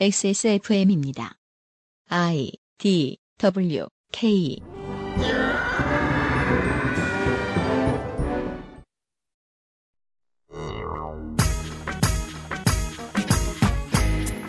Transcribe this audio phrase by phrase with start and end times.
[0.00, 1.34] XSFM입니다.
[2.08, 4.58] I D W K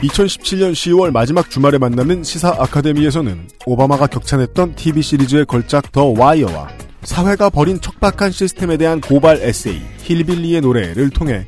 [0.04, 7.50] 2017년 10월 마지막 주말에 만나는 시사 아카데미에서는 오바마가 격찬했던 TV 시리즈의 걸작 더 와이어와 사회가
[7.50, 11.48] 벌인 척박한 시스템에 대한 고발 에세이 힐빌리의 노래를 통해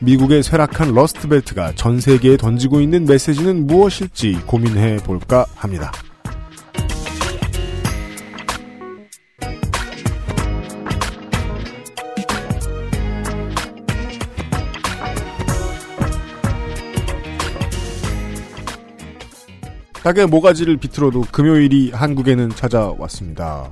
[0.00, 5.92] 미국의 쇠락한 러스트벨트가 전 세계에 던지고 있는 메시지는 무엇일지 고민해 볼까 합니다.
[20.02, 23.70] 닭의 모가지를 비틀어도 금요일이 한국에는 찾아왔습니다.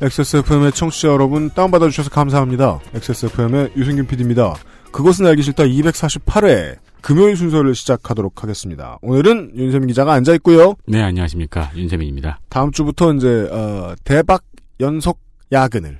[0.00, 2.80] XSFM의 청취자 여러분 다운받아 주셔서 감사합니다.
[2.94, 4.54] XSFM의 유승균 PD입니다.
[4.92, 8.98] 그것은 알기 싫다 248회 금요일 순서를 시작하도록 하겠습니다.
[9.00, 10.74] 오늘은 윤세민 기자가 앉아 있고요.
[10.86, 11.70] 네, 안녕하십니까.
[11.74, 12.40] 윤세민입니다.
[12.50, 14.42] 다음 주부터 이제 어, 대박
[14.80, 15.18] 연속
[15.52, 15.98] 야근을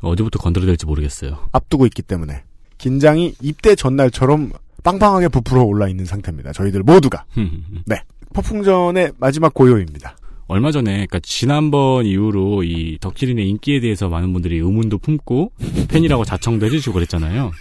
[0.00, 1.38] 어디부터 건드려야 될지 모르겠어요.
[1.52, 2.44] 앞두고 있기 때문에
[2.78, 4.52] 긴장이 입대 전날처럼
[4.84, 6.52] 빵빵하게 부풀어 올라 있는 상태입니다.
[6.52, 7.24] 저희들 모두가.
[7.84, 8.02] 네.
[8.32, 10.16] 폭풍전의 마지막 고요입니다.
[10.48, 15.52] 얼마 전에, 그니까 지난번 이후로 이 덕질인의 인기에 대해서 많은 분들이 의문도 품고
[15.88, 17.52] 팬이라고 자청도 해주시고 그랬잖아요.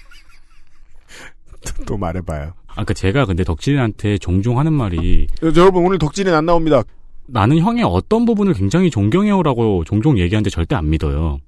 [1.86, 2.54] 또 말해봐요.
[2.68, 6.84] 아까 제가 근데 덕질인한테 종종 하는 말이 여러분 오늘 덕질인 안 나옵니다.
[7.26, 11.40] 나는 형의 어떤 부분을 굉장히 존경해요라고 종종 얘기하는데 절대 안 믿어요.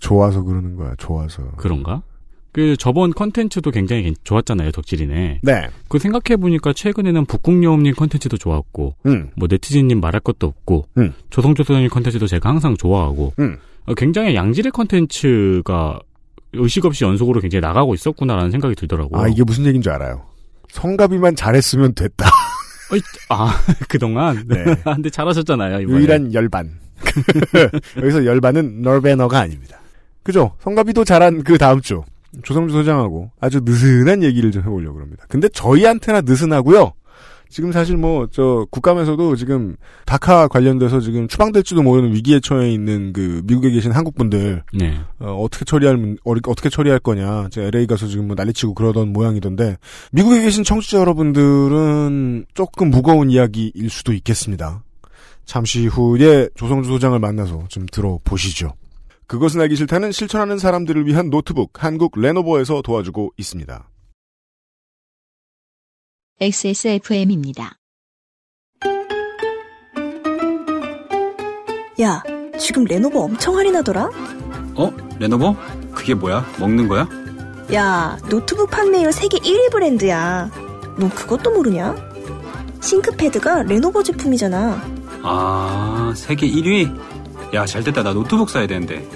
[0.00, 0.94] 좋아서 그러는 거야.
[0.96, 1.42] 좋아서.
[1.56, 2.02] 그런가?
[2.52, 5.40] 그 저번 컨텐츠도 굉장히 좋았잖아요, 덕질이네.
[5.42, 5.68] 네.
[5.88, 9.30] 그 생각해 보니까 최근에는 북극여우님 컨텐츠도 좋았고, 음.
[9.36, 11.14] 뭐 네티즌님 말할 것도 없고, 음.
[11.30, 13.56] 조성조선님 컨텐츠도 제가 항상 좋아하고, 음.
[13.86, 15.98] 어, 굉장히 양질의 컨텐츠가
[16.52, 19.22] 의식 없이 연속으로 굉장히 나가고 있었구나라는 생각이 들더라고요.
[19.22, 20.26] 아 이게 무슨 얘기인 줄 알아요.
[20.68, 22.28] 성가비만 잘했으면 됐다.
[23.30, 23.54] 아
[23.88, 24.64] 그동안 네.
[24.84, 25.80] 근데 잘하셨잖아요.
[25.80, 25.98] 이번에.
[25.98, 26.70] 유일한 열반.
[27.96, 29.78] 여기서 열반은 널베너가 아닙니다.
[30.22, 30.52] 그죠?
[30.60, 32.02] 성가비도 잘한 그 다음 주
[32.42, 35.24] 조성주 소장하고 아주 느슨한 얘기를 좀 해보려고 합니다.
[35.28, 36.92] 근데 저희한테나 느슨하고요.
[37.50, 39.76] 지금 사실 뭐 저 국감에서도 지금
[40.06, 44.98] 다카 관련돼서 지금 추방될지도 모르는 위기에 처해 있는 그 미국에 계신 한국 분들 네.
[45.18, 47.48] 어, 떻게 처리할 문- 어, 어떻게 처리할 거냐.
[47.50, 49.76] 제가 LA 가서 지금 뭐 난리치고 그러던 모양이던데
[50.12, 54.82] 미국에 계신 청취자 여러분들은 조금 무거운 이야기일 수도 있겠습니다.
[55.44, 58.72] 잠시 후에 조성주 소장을 만나서 좀 들어보시죠.
[59.32, 63.88] 그것은 알기 싫다는 실천하는 사람들을 위한 노트북 한국 레노버에서 도와주고 있습니다.
[66.38, 67.78] XSFM입니다.
[72.02, 72.22] 야,
[72.58, 74.10] 지금 레노버 엄청 할인하더라?
[74.74, 74.92] 어?
[75.18, 75.56] 레노버?
[75.94, 76.44] 그게 뭐야?
[76.60, 77.08] 먹는 거야?
[77.72, 80.50] 야, 노트북 판매율 세계 1위 브랜드야.
[80.98, 81.96] 너 그것도 모르냐?
[82.82, 84.78] 싱크패드가 레노버 제품이잖아.
[85.22, 87.11] 아, 세계 1위?
[87.54, 88.02] 야, 잘 됐다.
[88.02, 89.06] 나 노트북 사야 되는데.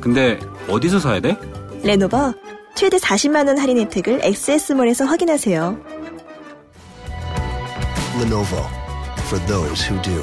[0.00, 1.36] 근데 어디서 사야 돼?
[1.82, 2.34] 레노버
[2.74, 5.78] 최대 40만 원 할인 혜택을 XS몰에서 확인하세요.
[8.20, 8.62] Lenovo
[9.26, 10.22] for those who do.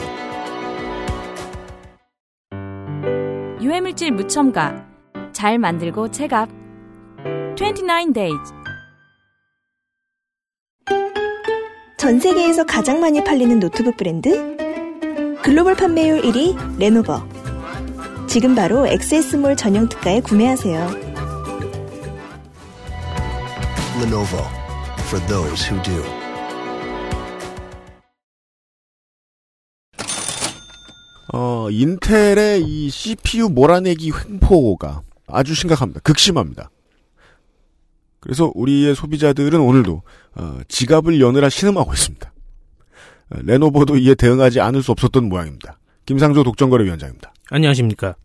[3.62, 4.86] 유해물질 무첨가
[5.32, 6.50] 잘 만들고 제값
[7.56, 8.54] 29 days
[11.98, 14.58] 전 세계에서 가장 많이 팔리는 노트북 브랜드?
[15.42, 17.26] 글로벌 판매율 1위 레노버.
[18.34, 20.90] 지금 바로 XS몰 전용 특가에 구매하세요.
[24.02, 24.40] Lenovo
[25.02, 26.04] for those who do.
[31.32, 36.00] 어, 인텔의 이 CPU 몰아내기 횡포가 아주 심각합니다.
[36.00, 36.72] 극심합니다.
[38.20, 40.02] 그래서 우리의 소비자들은 오늘도
[40.38, 42.34] 어, 지갑을 여느라 신음하고 있습니다.
[43.30, 45.78] 어, 레노버도 이에 대응하지 않을 수 없었던 모양입니다.
[46.08, 47.32] 김상조 독점거래위원장입니다.
[47.54, 48.16] 안녕하십니까.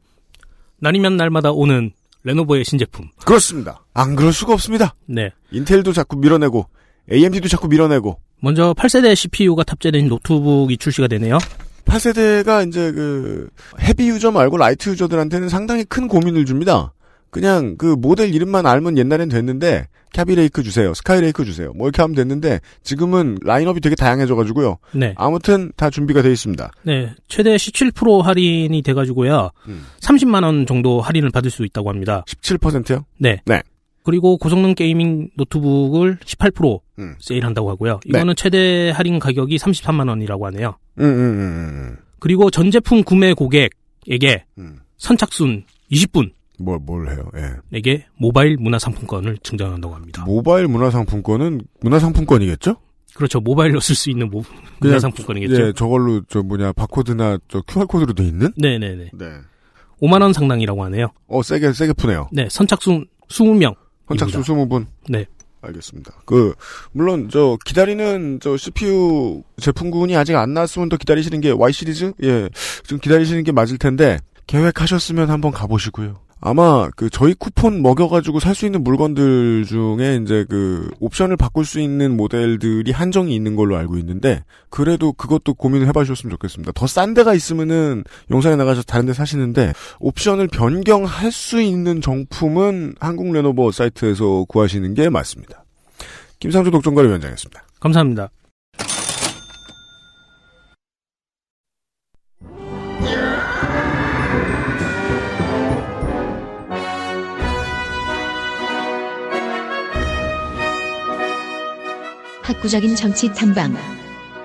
[0.80, 3.10] 날이면 날마다 오는 레노버의 신제품.
[3.26, 3.84] 그렇습니다.
[3.92, 4.94] 안 그럴 수가 없습니다.
[5.04, 5.30] 네.
[5.50, 6.66] 인텔도 자꾸 밀어내고
[7.12, 11.36] AMD도 자꾸 밀어내고 먼저 8세대 CPU가 탑재된 노트북이 출시가 되네요.
[11.84, 16.94] 8세대가 이제 그 heavy user 말고 light user들한테는 상당히 큰 고민을 줍니다.
[17.30, 21.72] 그냥 그 모델 이름만 알면 옛날엔 됐는데 캐비레이크 주세요, 스카이레이크 주세요.
[21.74, 24.78] 뭐 이렇게 하면 됐는데 지금은 라인업이 되게 다양해져가지고요.
[24.94, 25.14] 네.
[25.16, 26.70] 아무튼 다 준비가 돼 있습니다.
[26.82, 27.10] 네.
[27.28, 29.50] 최대 17% 할인이 돼가지고요.
[29.68, 29.86] 음.
[30.00, 32.24] 30만 원 정도 할인을 받을 수 있다고 합니다.
[32.26, 33.04] 17%요?
[33.18, 33.40] 네.
[33.44, 33.62] 네.
[34.02, 37.14] 그리고 고성능 gaming 노트북을 18% 음.
[37.20, 38.00] 세일한다고 하고요.
[38.06, 40.78] 이거는 최대 할인 가격이 33만 원이라고 하네요.
[40.98, 44.78] 음, 음, 음, 그리고 전 제품 구매 고객에게 음.
[44.96, 47.52] 선착순 20분 뭘, 뭘 해요, 예.
[47.72, 50.24] 에게 모바일 문화상품권을 증정한다고 합니다.
[50.24, 52.76] 모바일 문화상품권은 문화상품권이겠죠?
[53.14, 53.40] 그렇죠.
[53.40, 54.42] 모바일로 쓸 수 있는 모,
[54.80, 55.68] 문화상품권이겠죠.
[55.68, 58.52] 예, 저걸로 저 뭐냐 바코드나 저 QR 코드로 돼 있는?
[58.56, 59.10] 네네네.
[59.12, 59.26] 네.
[60.00, 61.08] 5만 원 상당이라고 하네요.
[61.26, 62.28] 어 세게 세게 푸네요.
[62.32, 63.74] 네, 선착순 20명.
[64.08, 64.86] 선착순 20분.
[65.08, 65.26] 네.
[65.60, 66.12] 알겠습니다.
[66.24, 66.54] 그
[66.92, 72.48] 물론 저 기다리는 저 CPU 제품군이 아직 안 나왔으면 더 기다리시는 게 Y 시리즈 예,
[72.84, 76.20] 좀 기다리시는 게 맞을 텐데 계획하셨으면 한번 가보시고요.
[76.40, 81.80] 아마 그 저희 쿠폰 먹여가지고 살 수 있는 물건들 중에 이제 그 옵션을 바꿀 수
[81.80, 86.72] 있는 모델들이 한정이 있는 걸로 알고 있는데 그래도 그것도 고민을 해봐주셨으면 좋겠습니다.
[86.72, 93.32] 더 싼 데가 있으면은 용산에 나가서 다른 데 사시는데 옵션을 변경할 수 있는 정품은 한국
[93.32, 95.64] 레노버 사이트에서 구하시는 게 맞습니다.
[96.40, 97.62] 김상조 독점가리 위원장이었습니다.
[97.80, 98.30] 감사합니다.
[112.48, 113.76] 학구적인 정치 탐방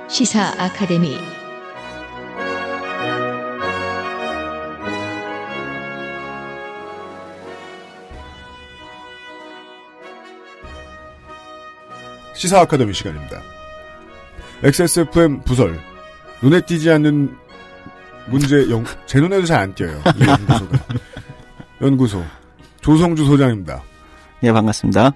[0.09, 1.17] 시사 아카데미
[12.33, 13.41] 시사 아카데미 시간입니다.
[14.63, 15.79] XSFM 부설
[16.41, 17.33] 눈에 띄지 않는
[18.27, 20.01] 문제 연, 제 눈에도 잘 안 띄어요.
[20.17, 20.77] 이 연구소가.
[21.81, 22.23] 연구소
[22.81, 23.81] 조성주 소장입니다.
[24.44, 25.11] 예, 반갑습니다.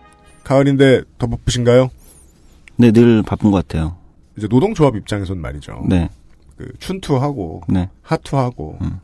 [0.45, 1.89] 가을인데 더 바쁘신가요?
[2.77, 3.97] 네, 늘 바쁜 것 같아요.
[4.37, 5.83] 이제 노동조합 입장에선 말이죠.
[5.89, 6.09] 네,
[6.57, 7.89] 그 춘투하고 네.
[8.03, 8.99] 하투하고 음.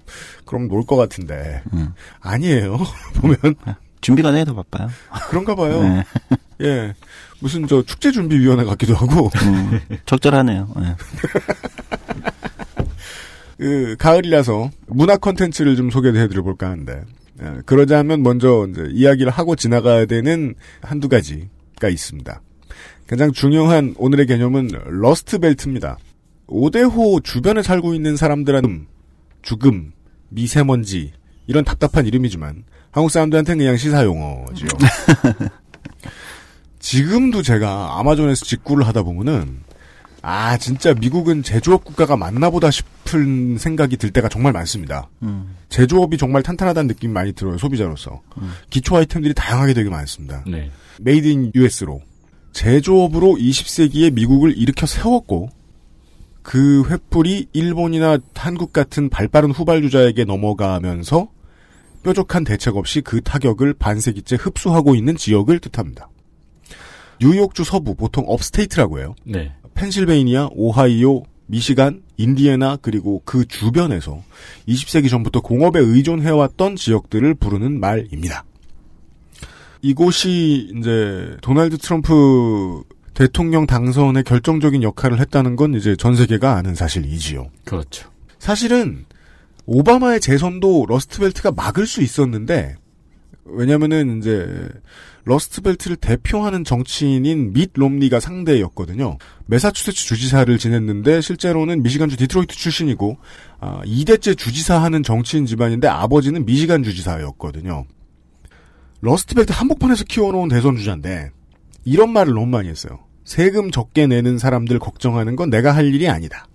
[0.45, 1.93] 그럼 놀 것 같은데 음.
[2.19, 2.77] 아니에요.
[3.21, 3.37] 보면
[4.01, 4.89] 준비가 되게 더 바빠요.
[5.29, 5.81] 그런가 봐요.
[5.81, 6.03] 네.
[6.61, 6.93] 예
[7.39, 10.69] 무슨 저 축제 준비 위원회 같기도 하고 음, 적절하네요.
[10.77, 10.95] 네.
[13.57, 17.03] 그 가을이라서 문화 콘텐츠를 좀 소개해 드려 볼까 하는데
[17.41, 22.41] 예, 그러자면 먼저 이제 이야기를 하고 지나가야 되는 한두 가지가 있습니다.
[23.07, 25.97] 가장 중요한 오늘의 개념은 러스트 벨트입니다.
[26.47, 28.88] 오대호 주변에 살고 있는 사람들은
[29.41, 29.91] 죽음,
[30.29, 31.11] 미세먼지
[31.47, 34.69] 이런 답답한 이름이지만 한국 사람들한테는 그냥 시사 용어지요.
[36.79, 39.61] 지금도 제가 아마존에서 직구를 하다 보면은
[40.21, 45.09] 아 진짜 미국은 제조업 국가가 맞나 보다 싶은 생각이 들 때가 정말 많습니다.
[45.21, 48.21] 음, 제조업이 정말 탄탄하다는 느낌이 많이 들어요 소비자로서.
[48.69, 50.44] 기초 아이템들이 다양하게 되게 많습니다.
[50.47, 50.71] 네.
[51.01, 52.01] made in US로
[52.53, 55.50] 제조업으로 20세기에 미국을 일으켜 세웠고
[56.41, 61.29] 그 횃불이 일본이나 한국 같은 발빠른 후발주자에게 넘어가면서
[62.03, 66.09] 뾰족한 대책 없이 그 타격을 반세기째 흡수하고 있는 지역을 뜻합니다.
[67.19, 69.15] 뉴욕주 서부 보통 upstate라고 해요.
[69.23, 69.53] 네.
[69.73, 74.21] 펜실베이니아, 오하이오, 미시간, 인디애나 그리고 그 주변에서
[74.67, 78.44] 20세기 전부터 공업에 의존해왔던 지역들을 부르는 말입니다.
[79.83, 82.83] 이곳이 이제 도널드 트럼프
[83.13, 87.50] 대통령 당선에 결정적인 역할을 했다는 건 이제 전 세계가 아는 사실이지요.
[87.65, 88.09] 그렇죠.
[88.39, 89.06] 사실은
[89.65, 92.75] 오바마의 재선도 러스트벨트가 막을 수 있었는데
[93.45, 94.47] 왜냐면은 이제
[95.25, 99.18] 러스트벨트를 대표하는 정치인인 밋 롬니가 상대였거든요.
[99.47, 103.18] 메사추세츠 주지사를 지냈는데 실제로는 미시간주 디트로이트 출신이고
[103.59, 107.85] 아, 2대째 주지사 하는 정치인 집안인데 아버지는 미시간 주지사였거든요.
[109.03, 111.31] 러스트벨트 한복판에서 키워놓은 대선 주자인데
[111.83, 113.00] 이런 말을 너무 많이 했어요.
[113.25, 116.47] 세금 적게 내는 사람들 걱정하는 건 내가 할 일이 아니다.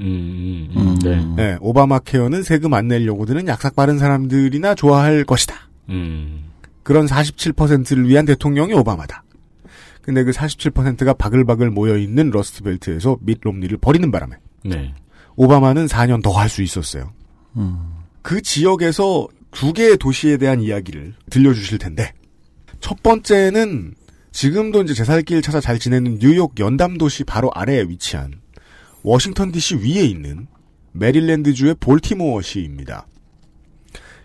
[0.00, 1.24] 음, 음, 음, 네.
[1.36, 5.54] 네, 오바마 케어는 세금 안 내려고 드는 약삭 빠른 사람들이나 좋아할 것이다.
[5.88, 6.44] 음,
[6.82, 9.24] 그런 47%를 위한 대통령이 오바마다.
[10.02, 14.94] 근데 그 47%가 바글바글 모여있는 러스트벨트에서 밋 롬니를 버리는 바람에 네.
[15.36, 17.12] 오바마는 4년 더 할 수 있었어요.
[17.56, 17.78] 음,
[18.20, 22.12] 그 지역에서 두 개의 도시에 대한 이야기를 들려주실 텐데
[22.80, 23.94] 첫 번째는
[24.32, 28.40] 지금도 이제 제살길 찾아 잘 지내는 뉴욕 연담 도시 바로 아래에 위치한
[29.02, 30.46] 워싱턴 DC 위에 있는
[30.92, 33.06] 메릴랜드주의 볼티모어 시입니다.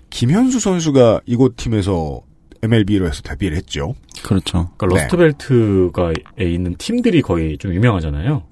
[0.09, 2.21] 김현수 선수가 이곳 팀에서
[2.61, 3.95] MLB로 해서 데뷔를 했죠.
[4.23, 4.71] 그렇죠.
[4.77, 5.03] 그러니까 네.
[5.03, 6.13] 러스트벨트가에
[6.53, 8.43] 있는 팀들이 거의 좀 유명하잖아요.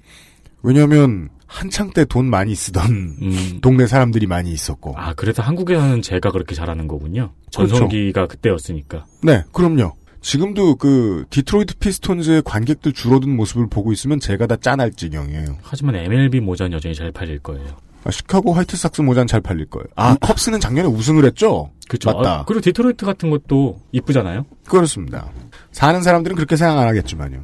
[0.62, 3.58] 왜냐하면 한창 때 돈 많이 쓰던 음.
[3.62, 4.94] 동네 사람들이 많이 있었고.
[4.96, 7.32] 아, 그래서 한국에서는 제가 그렇게 잘하는 거군요.
[7.54, 7.68] 그렇죠.
[7.74, 9.06] 전성기가 그때였으니까.
[9.22, 9.92] 네, 그럼요.
[10.20, 15.58] 지금도 그 디트로이트 피스톤즈의 관객들 줄어든 모습을 보고 있으면 제가 다 짠할 지경이에요.
[15.62, 17.76] 하지만 MLB 모자는 여전히 잘 팔릴 거예요.
[18.04, 19.86] 아, 시카고 화이트삭스 모자는 잘 팔릴 거예요.
[19.96, 21.70] 아, 컵스는 작년에 우승을 했죠?
[21.88, 22.10] 그렇죠.
[22.10, 22.40] 맞다.
[22.40, 24.44] 아, 그리고 디트로이트 같은 것도 이쁘잖아요.
[24.66, 25.30] 그렇습니다.
[25.72, 27.42] 사는 사람들은 그렇게 생각 안 하겠지만요.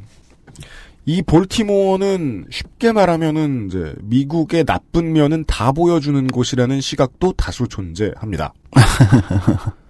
[1.05, 8.53] 이 볼티모어는 쉽게 말하면은 이제 미국의 나쁜 면은 다 보여주는 곳이라는 시각도 다수 존재합니다.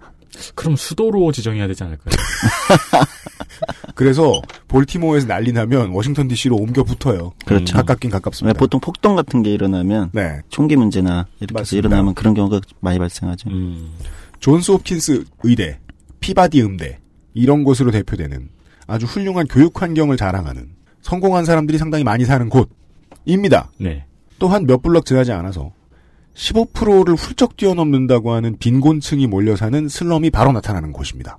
[0.54, 2.14] 그럼 수도로 지정해야 되지 않을까요?
[3.94, 7.32] 그래서 볼티모어에서 난리 나면 워싱턴 DC로 옮겨 붙어요.
[7.44, 7.76] 그렇죠.
[7.76, 8.58] 가깝긴 왜 가깝습니다.
[8.58, 10.40] 보통 폭동 같은 게 일어나면 네.
[10.48, 11.88] 총기 문제나 이렇게 맞습니다.
[11.88, 13.50] 일어나면 그런 경우가 많이 발생하죠.
[13.50, 13.90] 음.
[14.40, 15.78] 존스 홉킨스 의대,
[16.20, 16.98] 피바디 음대
[17.34, 18.48] 이런 곳으로 대표되는
[18.86, 20.70] 아주 훌륭한 교육 환경을 자랑하는
[21.02, 23.70] 성공한 사람들이 상당히 많이 사는 곳입니다.
[23.78, 24.06] 네.
[24.38, 25.72] 또한 몇 블럭 지나지 않아서
[26.34, 31.38] 15%를 훌쩍 뛰어넘는다고 하는 빈곤층이 몰려 사는 슬럼이 바로 나타나는 곳입니다.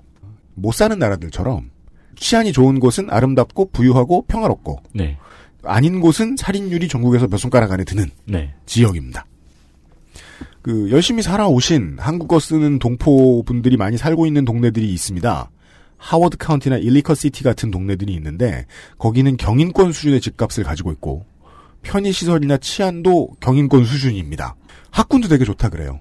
[0.54, 1.70] 못 사는 나라들처럼
[2.16, 5.18] 치안이 좋은 곳은 아름답고 부유하고 평화롭고 네.
[5.64, 8.54] 아닌 곳은 살인율이 전국에서 몇 손가락 안에 드는 네.
[8.66, 9.26] 지역입니다.
[10.62, 15.50] 그 열심히 살아오신 한국어 쓰는 동포 분들이 많이 살고 있는 동네들이 있습니다.
[15.96, 18.66] 하워드 카운티나 일리커 시티 같은 동네들이 있는데
[18.98, 21.24] 거기는 경인권 수준의 집값을 가지고 있고
[21.82, 24.56] 편의 시설이나 치안도 경인권 수준입니다.
[24.90, 26.00] 학군도 되게 좋다 그래요.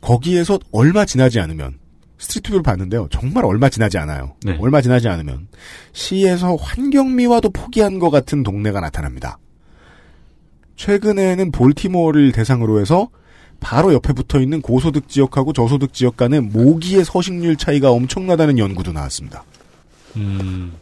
[0.00, 1.78] 거기에서 얼마 지나지 않으면
[2.18, 3.08] street view를 봤는데요.
[3.10, 4.34] 정말 얼마 지나지 않아요.
[4.44, 4.56] 네.
[4.60, 5.48] 얼마 지나지 않으면
[5.92, 9.38] 시에서 환경미화도 포기한 것 같은 동네가 나타납니다.
[10.76, 13.10] 최근에는 볼티모어를 대상으로 해서
[13.60, 19.44] 바로 옆에 붙어 있는 고소득 지역하고 저소득 지역 간의 모기의 서식률 차이가 엄청나다는 연구도 나왔습니다.
[20.16, 20.72] 음.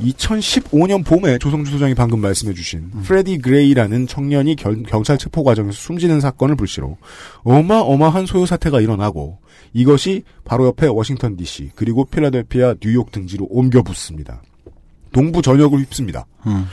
[0.00, 6.56] 2015년 봄에 조성주 소장이 방금 말씀해주신 프레디 그레이라는 청년이 결- 경찰 체포 과정에서 숨지는 사건을
[6.56, 6.96] 불씨로
[7.44, 9.38] 어마어마한 소요 사태가 일어나고
[9.72, 14.42] 이것이 바로 옆에 워싱턴 DC 그리고 필라델피아, 뉴욕 등지로 옮겨 붙습니다.
[15.12, 16.26] 동부 전역을 휩습니다.
[16.46, 16.66] 음.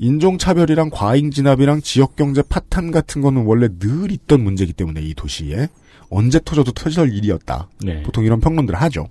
[0.00, 5.68] 인종차별이랑 과잉진압이랑 지역경제 파탄 같은 거는 원래 늘 있던 문제이기 때문에 이 도시에
[6.08, 7.68] 언제 터져도 터질 일이었다.
[7.84, 8.02] 네.
[8.02, 9.08] 보통 이런 평론들을 하죠.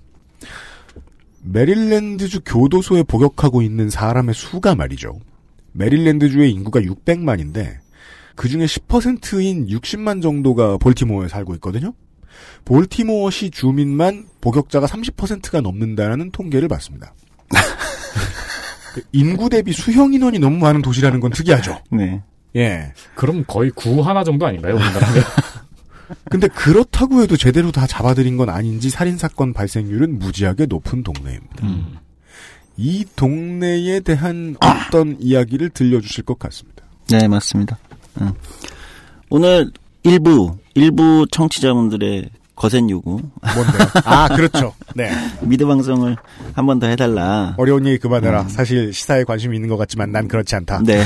[1.44, 5.20] 메릴랜드주 교도소에 복역하고 있는 사람의 수가 말이죠.
[5.72, 7.76] 메릴랜드주의 인구가 600만인데
[8.34, 11.94] 그 중에 10%인 60만 정도가 볼티모어에 살고 있거든요.
[12.64, 17.14] 볼티모어시 주민만 복역자가 30%가 넘는다는 통계를 봤습니다.
[18.94, 21.80] 그 인구 대비 수형 인원이 너무 많은 도시라는 건 특이하죠.
[21.90, 22.22] 네.
[22.56, 22.92] 예.
[23.14, 24.74] 그럼 거의 구 하나 정도 아닌가요?
[24.74, 25.22] 우리나라면?
[26.28, 31.66] 근데 그렇다고 해도 제대로 다 잡아들인 건 아닌지 살인사건 발생률은 무지하게 높은 동네입니다.
[31.66, 31.98] 음.
[32.76, 36.84] 이 동네에 대한 어떤 이야기를 들려주실 것 같습니다.
[37.10, 37.78] 네, 맞습니다.
[38.20, 38.32] 음.
[39.28, 39.70] 오늘
[40.02, 43.12] 일부, 일부 청취자분들의 거센 요구,
[43.54, 43.88] 뭔데요?
[44.04, 44.74] 아, 그렇죠.
[44.94, 45.10] 네.
[45.40, 46.14] 미드 방송을
[46.52, 47.54] 한 번 더 해달라.
[47.56, 48.48] 어려운 얘기 그만해라.
[48.48, 50.82] 사실 시사에 관심이 있는 것 같지만 난 그렇지 않다.
[50.84, 51.02] 네.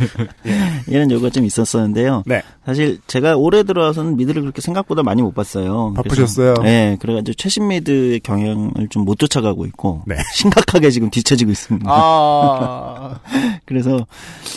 [0.88, 2.22] 이런 요구가 좀 있었었는데요.
[2.24, 2.42] 네.
[2.64, 5.92] 사실 제가 올해 들어와서는 미드를 그렇게 생각보다 많이 못 봤어요.
[5.96, 6.54] 바쁘셨어요?
[6.54, 10.14] 그래서, 네, 그래가지고 최신 미드의 경향을 좀 못 쫓아가고 있고 네.
[10.34, 11.90] 심각하게 지금 뒤처지고 있습니다.
[11.90, 13.18] 아.
[13.66, 14.06] 그래서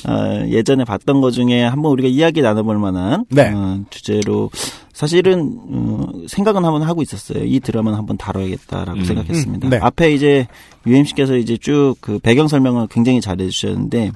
[0.08, 3.52] 어, 예전에 봤던 것 중에 한번 우리가 이야기 나눠볼 만한 네.
[3.54, 4.50] 어, 주제로
[4.94, 7.44] 사실은 어, 생각은 한번 하고 있었어요.
[7.44, 9.04] 이 드라마는 한번 다뤄야겠다라고 음.
[9.06, 9.68] 생각했습니다.
[9.68, 9.78] 음, 네.
[9.82, 10.48] 앞에 이제
[10.86, 14.12] UMC께서 이제 쭉 그 배경 설명을 굉장히 잘해 주셨는데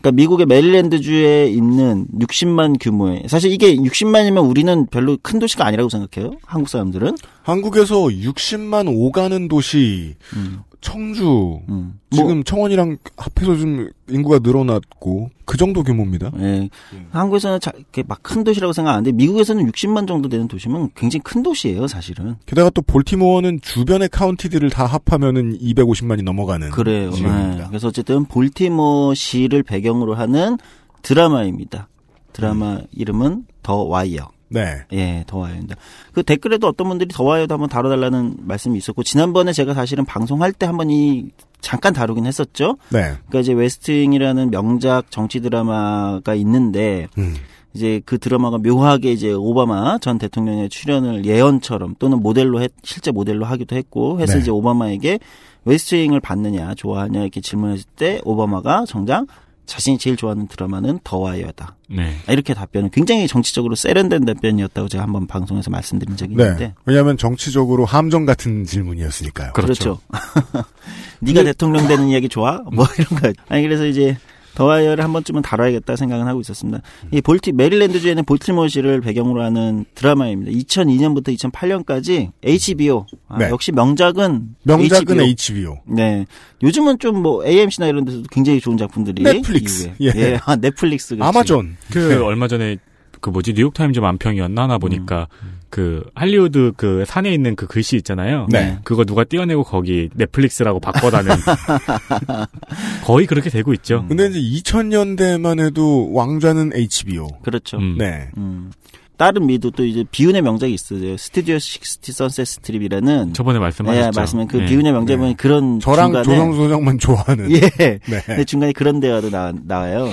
[0.00, 5.90] 그러니까 미국의 메릴랜드 주에 있는 60만 규모의 사실 이게 60만이면 우리는 별로 큰 도시가 아니라고
[5.90, 6.32] 생각해요.
[6.44, 7.16] 한국 사람들은.
[7.42, 10.60] 한국에서 60만 오가는 도시, 음.
[10.80, 11.98] 청주, 음.
[12.10, 16.30] 지금 청원이랑 합해서 좀 인구가 늘어났고, 그 정도 규모입니다.
[16.38, 16.68] 예.
[17.10, 22.36] 한국에서는 자, 이렇게 막큰 도시라고 생각하는데 미국에서는 60만 정도 되는 도시면 굉장히 큰 도시예요, 사실은.
[22.46, 27.10] 게다가 또 볼티모어는 주변의 카운티들을 다 합하면은 250만이 넘어가는 그래요.
[27.10, 27.16] 네.
[27.16, 27.68] 지역입니다.
[27.68, 30.56] 그래서 어쨌든 볼티모어시를 배경으로 하는
[31.02, 31.88] 드라마입니다.
[32.32, 34.30] 드라마 이름은 더 와이어.
[34.50, 34.82] 네.
[34.92, 35.76] 예, 더 와이어입니다.
[36.12, 40.66] 그 댓글에도 어떤 분들이 더 와이어도 한번 다뤄달라는 말씀이 있었고 지난번에 제가 사실은 방송할 때
[40.66, 41.30] 한번 이
[41.60, 42.76] 잠깐 다루긴 했었죠.
[42.90, 43.00] 네.
[43.00, 47.36] 그러니까 이제 웨스트윙이라는 명작 정치 드라마가 있는데 음.
[47.74, 53.44] 이제 그 드라마가 묘하게 이제 오바마 전 대통령의 출연을 예언처럼 또는 모델로 했, 실제 모델로
[53.46, 54.40] 하기도 했고 해서 네.
[54.40, 55.20] 이제 오바마에게
[55.64, 59.26] 웨스트윙을 봤느냐 좋아하냐 이렇게 질문했을 때 오바마가 정작
[59.70, 61.76] 자신이 제일 좋아하는 드라마는 더 와이어다.
[61.90, 62.16] 네.
[62.28, 66.74] 이렇게 답변은 굉장히 정치적으로 세련된 답변이었다고 제가 한번 방송에서 말씀드린 적이 있는데 네.
[66.86, 69.52] 왜냐하면 정치적으로 함정 같은 질문이었으니까요.
[69.52, 70.00] 그렇죠.
[71.20, 72.62] 네가 대통령 되는 이야기 좋아?
[72.72, 73.32] 뭐 이런 거.
[73.48, 74.18] 아니 그래서 이제
[74.54, 76.80] 더와이어를 한 번쯤은 다뤄야겠다 생각은 하고 있었습니다.
[77.12, 80.50] 이 볼티 메릴랜드주에는 볼티모어시를 배경으로 하는 드라마입니다.
[80.52, 83.06] 2002년부터 2008년까지 HBO.
[83.28, 83.48] 아, 네.
[83.50, 85.26] 역시 명작은 명작은 HBO.
[85.26, 85.78] HBO.
[85.86, 86.26] 네.
[86.62, 89.92] 요즘은 좀 뭐 AMC나 이런 데서도 굉장히 좋은 작품들이 넷플릭스.
[89.98, 90.32] 이후에.
[90.32, 90.40] 예.
[90.44, 91.16] 아, 넷플릭스.
[91.20, 91.76] 아마존.
[91.90, 92.78] 그 얼마 전에
[93.20, 95.28] 그 뭐지 뉴욕타임즈 만평이었나 하나 보니까
[95.70, 98.46] 그 할리우드 그 산에 있는 그 글씨 있잖아요.
[98.50, 98.78] 네.
[98.82, 101.30] 그거 누가 떼어내고 거기 넷플릭스라고 바꿔다는
[103.04, 104.00] 거의 그렇게 되고 있죠.
[104.00, 104.08] 음.
[104.08, 107.28] 근데 이제 2000년대만 해도 왕좌는 HBO.
[107.42, 107.78] 그렇죠.
[107.78, 107.96] 음.
[107.98, 108.28] 네.
[108.36, 108.72] 음.
[109.16, 111.16] 다른 미드 또 이제 비운의 명작이 있어요.
[111.18, 114.10] 스튜디오 60 선셋 스트립이라는 저번에 말씀하셨죠.
[114.10, 114.64] 네, 말씀은 그 네.
[114.64, 117.50] 비운의 명작에 보면 그런 저랑 중간에 조성주 소장만 좋아하는.
[117.52, 117.60] 예.
[117.60, 118.00] 네.
[118.24, 120.08] 근데 중간에 그런 대화도 나, 나와요.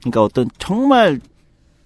[0.00, 1.20] 그러니까 어떤 정말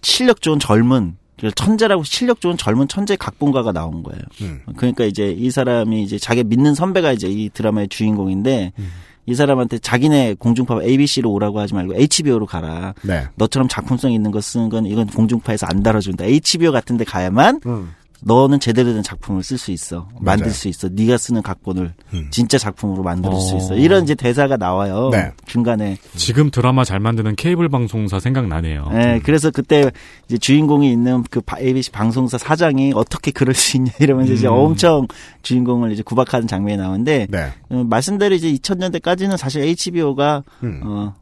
[0.03, 1.17] 실력 좋은 젊은
[1.55, 4.21] 천재라고 실력 좋은 젊은 천재 각본가가 나온 거예요.
[4.43, 4.61] 음.
[4.77, 8.89] 그러니까 이제 이 사람이 이제 자기 믿는 선배가 이제 이 드라마의 주인공인데 음.
[9.27, 12.95] 이 사람한테 자기네 공중파 ABC로 오라고 하지 말고 HBO로 가라.
[13.03, 13.29] 네.
[13.37, 16.25] 너처럼 작품성 있는 거 쓰는 건 이건 공중파에서 안 다뤄준다.
[16.25, 17.95] HBO 같은 데 가야만 음.
[18.23, 20.09] 너는 제대로 된 작품을 쓸 수 있어.
[20.21, 20.53] 만들 맞아요.
[20.55, 20.89] 수 있어.
[20.93, 22.29] 네가 쓰는 각본을 음.
[22.31, 23.59] 진짜 작품으로 만들 수 어.
[23.59, 23.75] 있어.
[23.77, 25.09] 이런 이제 대사가 나와요.
[25.11, 25.31] 네.
[25.47, 25.97] 중간에.
[26.17, 28.89] 지금 드라마 잘 만드는 케이블 방송사 생각나네요.
[28.93, 29.91] 예, 그래서 그때
[30.29, 34.53] 이제 주인공이 있는 그 바- ABC 방송사 사장이 어떻게 그럴 수 있냐 이러면서 이제 음.
[34.53, 35.07] 엄청
[35.43, 37.53] 주인공을 이제 구박하는 장면이 나오는데 네.
[37.71, 40.81] 어, 말씀대로 이제 2000년대까지는 사실 HBO가 음.
[40.85, 41.15] 어,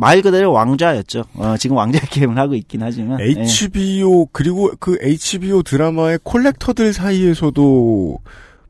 [0.00, 1.24] 말 그대로 왕좌였죠.
[1.34, 3.34] 어, 지금 왕좌 게임을 하고 있긴 하지만 예.
[3.42, 8.18] HBO 그리고 그 HBO 드라마의 collector들 사이에서도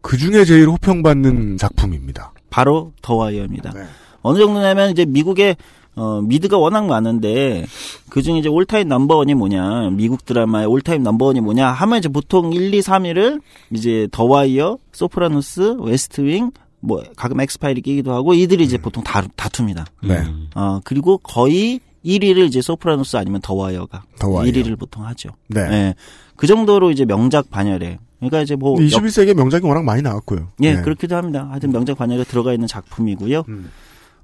[0.02, 2.32] 그 중에 제일 호평받는 작품입니다.
[2.50, 3.70] 바로 더와이어입니다.
[3.70, 3.84] 네.
[4.22, 5.56] 어느 정도냐면 이제 미국의
[5.94, 7.64] 어, 미드가 워낙 많은데
[8.08, 12.08] 그 중에 이제 all-time number one이 뭐냐 미국 드라마의 all-time number one이 뭐냐 하면 이제
[12.08, 13.40] 보통 1, 2, 3위를
[13.72, 19.87] 이제 더와이어, 소프라노스, 웨스트윙 뭐 가끔 엑스파일이 끼기도 하고 이들이 이제 보통 다, 다툽니다.
[20.02, 20.18] 네.
[20.18, 20.49] 음.
[20.54, 24.50] 어 그리고 거의 1위를 이제 소프라노스 아니면 더와이어가 더와이어.
[24.52, 25.30] 1위를 보통 하죠.
[25.49, 25.60] 네.
[25.60, 25.94] 예.
[26.37, 30.49] 그 정도로 이제 명작 반열에 그러니까 이제 뭐 21세기에 명작이 워낙 많이 나왔고요.
[30.62, 30.82] 예, 네.
[30.82, 31.49] 그렇기도 합니다.
[31.50, 33.44] 하여튼 명작 반열에 들어가 있는 작품이고요.
[33.49, 33.70] 음.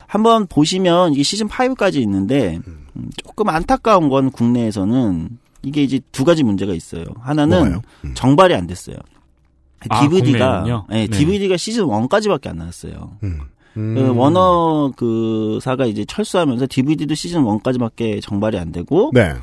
[0.07, 6.45] 한번 보시면 이게 시즌 5까지 있는데 음, 조금 안타까운 건 국내에서는 이게 이제 두 가지
[6.45, 7.05] 문제가 있어요.
[7.21, 7.81] 하나는?
[8.05, 8.15] 음.
[8.15, 8.97] 정발이 안 됐어요.
[9.89, 10.87] 아, DVD가 국내에는요?
[10.93, 11.07] 예, 네.
[11.09, 13.17] DVD가 시즌 1까지밖에 안 나왔어요.
[13.23, 13.41] 음.
[13.75, 14.19] 그 음.
[14.19, 19.35] 워너 그 사가 이제 철수하면서 DVD도 시즌 1까지밖에 정발이 안 되고 네.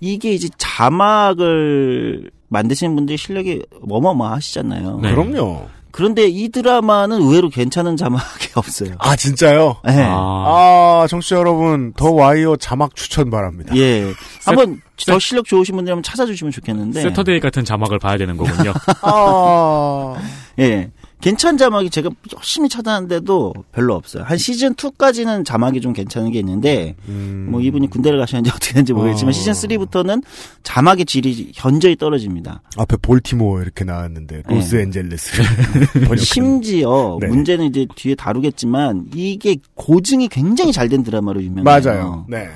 [0.00, 5.00] 이게 이제 자막을 만드시는 분들이 실력이 어마어마하시잖아요.
[5.02, 5.14] 네.
[5.14, 5.66] 그럼요.
[5.98, 8.90] 그런데 이 드라마는 의외로 괜찮은 자막이 없어요.
[9.00, 9.78] 아 진짜요?
[9.84, 10.00] 네.
[10.00, 13.74] 아, 아, 청취자 여러분, 더 와이어 자막 추천 바랍니다.
[13.76, 14.12] 예.
[14.44, 17.02] 한번 더 실력 좋으신 분들 한번 찾아주시면 좋겠는데.
[17.02, 18.74] 세터데이 같은 자막을 봐야 되는 거군요.
[19.02, 20.14] 아,
[20.60, 20.88] 예.
[21.20, 24.22] 괜찮은 자막이 제가 열심히 찾아놨는데도 별로 없어요.
[24.24, 27.48] 한 시즌 2까지는 자막이 좀 괜찮은 게 있는데, 음.
[27.50, 29.32] 뭐 이분이 군대를 가셨는지 어떻게 했는지 모르겠지만 어.
[29.32, 30.22] 시즌 3부터는
[30.62, 32.62] 자막의 질이 현저히 떨어집니다.
[32.76, 35.42] 앞에 볼티모어 이렇게 나왔는데 로스앤젤레스
[35.92, 36.16] 번역한.
[36.18, 37.26] 심지어 네.
[37.26, 41.64] 문제는 이제 뒤에 다루겠지만 이게 고증이 굉장히 잘 된 드라마로 유명해요.
[41.64, 42.24] 맞아요.
[42.30, 42.48] 네.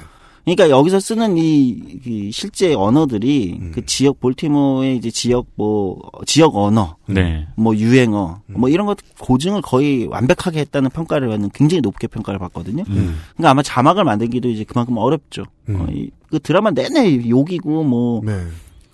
[0.44, 3.72] 그러니까 여기서 쓰는 이, 이 실제 언어들이 음.
[3.74, 7.46] 그 지역 볼티모어의 이제 지역 뭐 지역 언어, 네.
[7.56, 8.54] 뭐 유행어, 음.
[8.58, 12.84] 뭐 이런 것 고증을 거의 완벽하게 했다는 평가를 받는 굉장히 높게 평가를 받거든요.
[12.88, 13.20] 음.
[13.34, 15.44] 그러니까 아마 자막을 만들기도 이제 그만큼 어렵죠.
[15.68, 15.80] 음.
[15.80, 18.32] 어, 이, 그 드라마 내내 욕이고 뭐 네.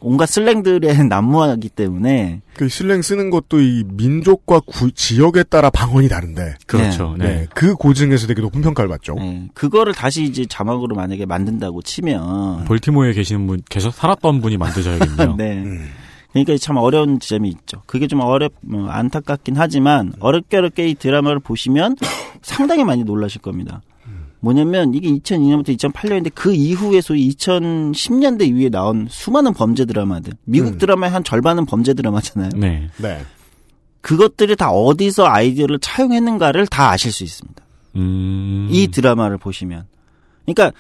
[0.01, 6.55] 온갖 슬랭들에 난무하기 때문에 그 슬랭 쓰는 것도 이 민족과 구- 지역에 따라 방언이 다른데.
[6.67, 7.17] 그렇죠.
[7.19, 7.25] 네.
[7.27, 7.47] 네.
[7.55, 9.15] 그 고증에서 되게 높은 평가를 받죠.
[9.15, 15.35] 네, 그거를 다시 이제 자막으로 만약에 만든다고 치면 볼티모어에 계시는 분, 계속 살았던 분이 만드셔야겠네요.
[15.39, 15.63] 네.
[15.63, 15.89] 음.
[16.33, 17.83] 그러니까 참 어려운 지점이 있죠.
[17.87, 21.97] 그게 좀 어렵, 뭐 안타깝긴 하지만 어렵게 어렵게 이 드라마를 보시면
[22.43, 23.81] 상당히 많이 놀라실 겁니다.
[24.41, 30.35] 뭐냐면 이게 2002년부터 2008년인데 그 이후에 소위 2010년대 이후에 나온 수많은 범죄 드라마들.
[30.45, 30.79] 미국 음.
[30.79, 32.51] 드라마의 한 절반은 범죄 드라마잖아요.
[32.57, 32.89] 네.
[32.99, 33.21] 네.
[34.01, 37.63] 그것들이 다 어디서 아이디어를 차용했는가를 다 아실 수 있습니다.
[37.97, 38.69] 음.
[38.71, 39.85] 이 드라마를 보시면.
[40.47, 40.73] 그러니까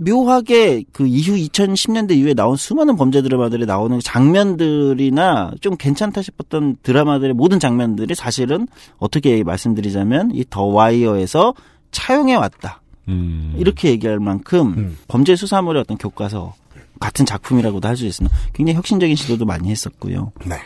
[0.00, 7.34] 묘하게 그 이후 2010년대 이후에 나온 수많은 범죄 드라마들이 나오는 장면들이나 좀 괜찮다 싶었던 드라마들의
[7.34, 11.54] 모든 장면들이 사실은 어떻게 말씀드리자면 이 더 와이어에서
[11.90, 12.80] 차용해 왔다.
[13.08, 13.54] 음.
[13.56, 14.98] 이렇게 얘기할 만큼 음.
[15.08, 16.54] 범죄 수사물의 어떤 교과서
[17.00, 18.34] 같은 작품이라고도 할 수 있습니다.
[18.52, 20.32] 굉장히 혁신적인 시도도 많이 했었고요.
[20.44, 20.56] 네.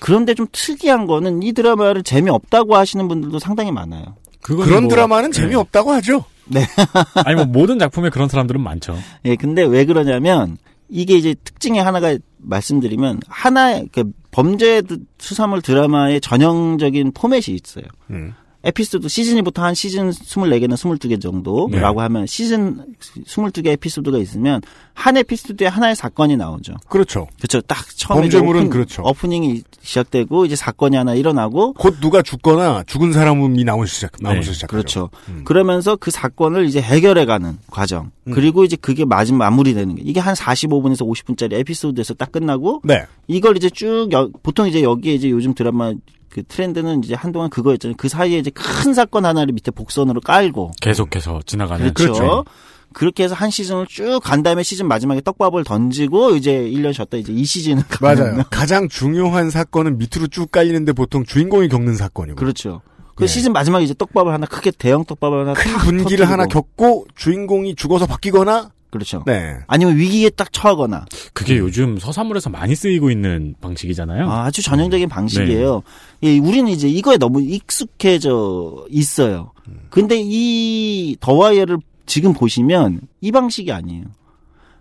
[0.00, 4.16] 그런데 좀 특이한 거는 이 드라마를 재미없다고 하시는 분들도 상당히 많아요.
[4.42, 5.40] 그런 뭐- 드라마는 네.
[5.40, 6.24] 재미없다고 하죠.
[7.24, 8.96] 아니, 뭐 모든 작품에 그런 사람들은 많죠.
[9.24, 10.56] 예, 근데 왜 그러냐면
[10.88, 17.84] 이게 이제 특징의 하나가 말씀드리면 하나의 그 범죄 드- 수사물 드라마의 전형적인 포맷이 있어요.
[18.10, 18.34] 음.
[18.66, 22.84] 에피소드 시즌이부터 한 시즌 24개나 22개 정도라고 하면 시즌
[23.24, 24.60] 22개 에피소드가 있으면
[24.96, 26.72] 한 에피소드에 하나의 사건이 나오죠.
[26.88, 27.28] 그렇죠.
[27.36, 27.60] 그렇죠.
[27.60, 29.02] 딱 처음에 범죄물은 오픈- 그렇죠.
[29.04, 34.54] 오프닝이 시작되고 이제 사건이 하나 일어나고 곧 누가 죽거나 죽은 사람이 나오기 시작, 나오면서 네,
[34.54, 34.70] 시작하죠.
[34.76, 35.10] 그렇죠.
[35.28, 35.44] 음.
[35.44, 38.10] 그러면서 그 사건을 이제 해결해가는 과정.
[38.26, 38.32] 음.
[38.32, 43.04] 그리고 이제 그게 마지막 마무리되는 게 이게 한 45분에서 50분짜리 에피소드에서 딱 끝나고 네.
[43.28, 45.92] 이걸 이제 쭉 여- 보통 이제 여기에 이제 요즘 드라마
[46.30, 47.94] 그 트렌드는 이제 한동안 그거였잖아요.
[47.96, 51.94] 그 사이에 이제 큰 사건 하나를 밑에 복선으로 깔고 계속해서 지나가는.
[51.94, 52.12] 그렇죠.
[52.12, 52.44] 그렇죠.
[52.92, 57.32] 그렇게 해서 한 시즌을 쭉 간 다음에 시즌 마지막에 떡밥을 던지고 이제 1년 쉬었다 이제
[57.32, 58.42] 이 시즌을 가는 맞아요.
[58.50, 62.36] 가장 중요한 사건은 밑으로 쭉 깔리는데 보통 주인공이 겪는 사건이고.
[62.36, 62.80] 그렇죠.
[63.14, 63.26] 그 네.
[63.28, 66.24] 시즌 마지막에 이제 떡밥을 하나 크게 대형 떡밥을 하나 큰탁 분기를 터뜨리고.
[66.32, 69.22] 하나 겪고 주인공이 죽어서 바뀌거나 그렇죠.
[69.26, 69.56] 네.
[69.66, 74.30] 아니면 위기에 딱 처하거나 그게 요즘 서사물에서 많이 쓰이고 있는 방식이잖아요.
[74.30, 75.82] 아, 주 전형적인 방식이에요.
[76.22, 79.52] 예, 우리는 이제 이거에 너무 익숙해져 있어요.
[79.90, 84.04] 근데 이 더와이어를 지금 보시면 이 방식이 아니에요.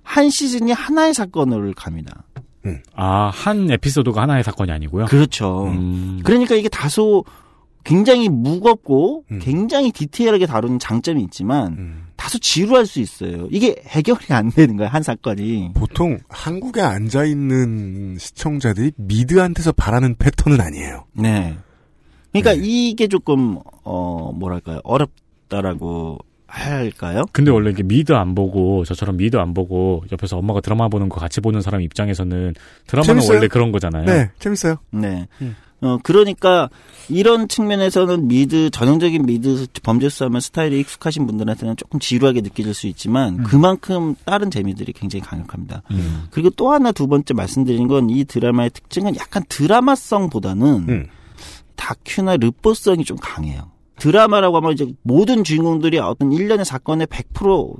[0.04, 2.24] 한 시즌이 하나의 사건을 갑니다.
[2.96, 5.06] 아, 한 에피소드가 하나의 사건이 아니고요.
[5.06, 5.66] 그렇죠.
[5.66, 6.22] 음.
[6.24, 7.24] 그러니까 이게 다소
[7.84, 9.40] 굉장히 무겁고 음.
[9.42, 12.08] 굉장히 디테일하게 다루는 장점이 있지만 음.
[12.16, 13.48] 다소 지루할 수 있어요.
[13.52, 15.74] 이게 해결이 안 되는 거야, 한 사건이.
[15.76, 21.06] 보통 한국에 앉아 있는 시청자들이 미드한테서 바라는 패턴은 아니에요.
[21.14, 21.56] 네.
[22.32, 22.62] 그러니까 네.
[22.64, 24.80] 이게 조금 어 뭐랄까요?
[24.84, 26.18] 어렵다라고
[26.56, 27.24] 할까요?
[27.32, 31.20] 근데 원래 이게 미드 안 보고 저처럼 미드 안 보고 옆에서 엄마가 드라마 보는 거
[31.20, 32.54] 같이 보는 사람 입장에서는
[32.88, 33.36] 드라마는 재밌어요.
[33.38, 34.06] 원래 그런 거잖아요.
[34.06, 34.78] 네, 재밌어요.
[34.92, 35.28] 네.
[35.42, 35.56] 음.
[35.82, 36.70] 어, 그러니까,
[37.10, 43.44] 이런 측면에서는 미드, 전형적인 미드 범죄 수사물 스타일이 익숙하신 분들한테는 조금 지루하게 느껴질 수 있지만,
[43.44, 45.84] 그만큼 다른 재미들이 굉장히 강력합니다.
[45.92, 46.24] 음.
[46.32, 51.08] 그리고 또 하나 두 번째 말씀드린 건 이 드라마의 특징은 약간 드라마성보다는 음.
[51.76, 53.70] 다큐나 르포성이 좀 강해요.
[53.98, 57.76] 드라마라고 하면 이제 모든 주인공들이 어떤 일련의 사건에 100%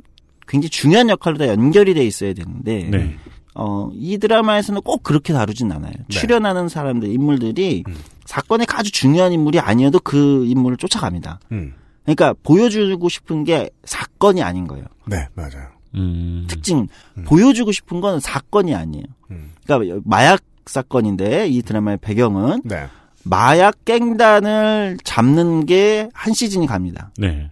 [0.48, 3.16] 굉장히 중요한 역할로 다 연결이 돼 있어야 되는데, 네.
[3.56, 5.94] 어, 이 드라마에서는 꼭 그렇게 다루진 않아요.
[6.10, 7.96] 출연하는 사람들, 인물들이 음.
[8.26, 11.40] 사건에 아주 중요한 인물이 아니어도 그 인물을 쫓아갑니다.
[11.52, 11.74] 음.
[12.04, 14.86] 그러니까 보여주고 싶은 게 사건이 아닌 거예요.
[15.06, 15.70] 네, 맞아요.
[15.96, 16.46] 음.
[16.48, 17.24] 특징, 음.
[17.24, 19.06] 보여주고 싶은 건 사건이 아니에요.
[19.32, 19.52] 음.
[19.66, 22.88] 그러니까 마약 사건인데 이 드라마의 배경은 네.
[23.26, 27.12] 마약 갱단을 잡는 게 한 시즌이 갑니다.
[27.18, 27.50] 네.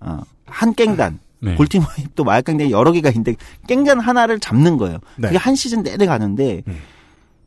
[0.00, 1.18] 어, 한 갱단.
[1.42, 1.54] 네.
[1.54, 3.34] 볼티모어에 또 마약 갱단이 여러 개가 있는데
[3.66, 4.98] 갱단 하나를 잡는 거예요.
[5.16, 5.28] 네.
[5.28, 6.76] 그게 한 시즌 내내 가는데 음.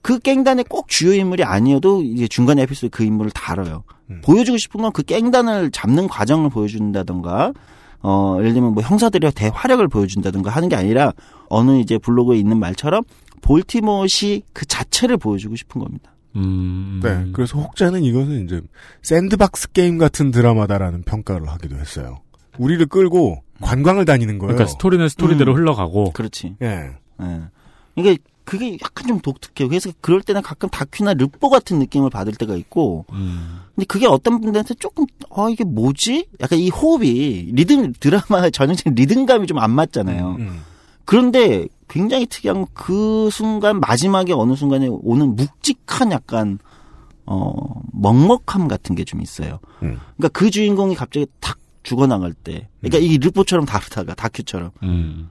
[0.01, 3.83] 그 갱단의 꼭 주요 인물이 아니어도 이제 중간 에피소드 그 인물을 다뤄요.
[4.09, 4.21] 음.
[4.23, 7.53] 보여주고 싶은 건 그 갱단을 잡는 과정을 보여준다던가
[8.01, 11.13] 어 예를 들면 뭐 형사들의 대화력을 보여준다던가 하는 게 아니라
[11.49, 13.03] 어느 이제 블로그에 있는 말처럼
[13.41, 16.12] 볼티모어시 그 자체를 보여주고 싶은 겁니다.
[16.35, 16.99] 음.
[17.03, 17.25] 네.
[17.33, 18.61] 그래서 혹자는 이것은 이제
[19.01, 22.19] sandbox 게임 같은 드라마다라는 평가를 하기도 했어요.
[22.57, 24.53] 우리를 끌고 관광을 다니는 거예요.
[24.53, 25.57] 그러니까 스토리는 스토리대로 음.
[25.57, 26.55] 흘러가고 그렇지.
[26.61, 26.91] 예.
[27.21, 27.41] 예.
[27.95, 29.69] 이게 그게 약간 좀 독특해요.
[29.69, 33.59] 그래서 그럴 때는 가끔 다큐나 르뽀 같은 느낌을 받을 때가 있고, 음.
[33.73, 36.27] 근데 그게 어떤 분들한테 조금 어 이게 뭐지?
[36.41, 40.35] 약간 이 호흡이 리듬 드라마 전형적인 리듬감이 좀 안 맞잖아요.
[40.39, 40.61] 음.
[41.05, 46.59] 그런데 굉장히 특이한 건그 순간 마지막에 어느 순간에 오는 묵직한 약간
[47.25, 47.53] 어
[47.93, 49.59] 먹먹함 같은 게 좀 있어요.
[49.81, 49.99] 음.
[50.17, 55.29] 그러니까 그 주인공이 갑자기 탁 죽어나갈 때, 그러니까 이게 르뽀처럼 다르다가 다큐처럼 음.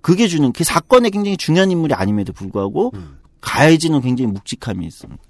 [0.00, 3.18] 그게 주는 그 사건에 굉장히 중요한 인물이 아님에도 불구하고 음.
[3.40, 5.22] 가해지는 굉장히 묵직함이 있습니다.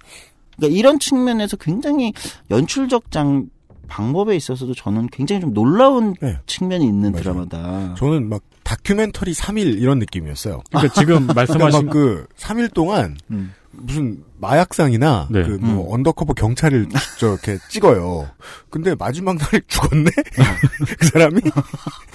[0.57, 2.13] 그러니까 이런 측면에서 굉장히
[2.51, 3.49] 연출적 장
[3.91, 6.39] 방법에 있어서도 저는 굉장히 좀 놀라운 네.
[6.47, 7.23] 측면이 있는 맞아요.
[7.23, 7.95] 드라마다.
[7.99, 10.63] 저는 막 다큐멘터리 3일 이런 느낌이었어요.
[10.71, 13.53] 그러니까 지금 말씀하신 막그 3일 동안 음.
[13.73, 15.43] 무슨 마약상이나 네.
[15.43, 15.93] 그뭐 음.
[15.93, 18.31] undercover 경찰을 저렇게 찍어요.
[18.71, 20.11] 근데 마지막 날에 죽었네?
[20.99, 21.41] 그 사람이?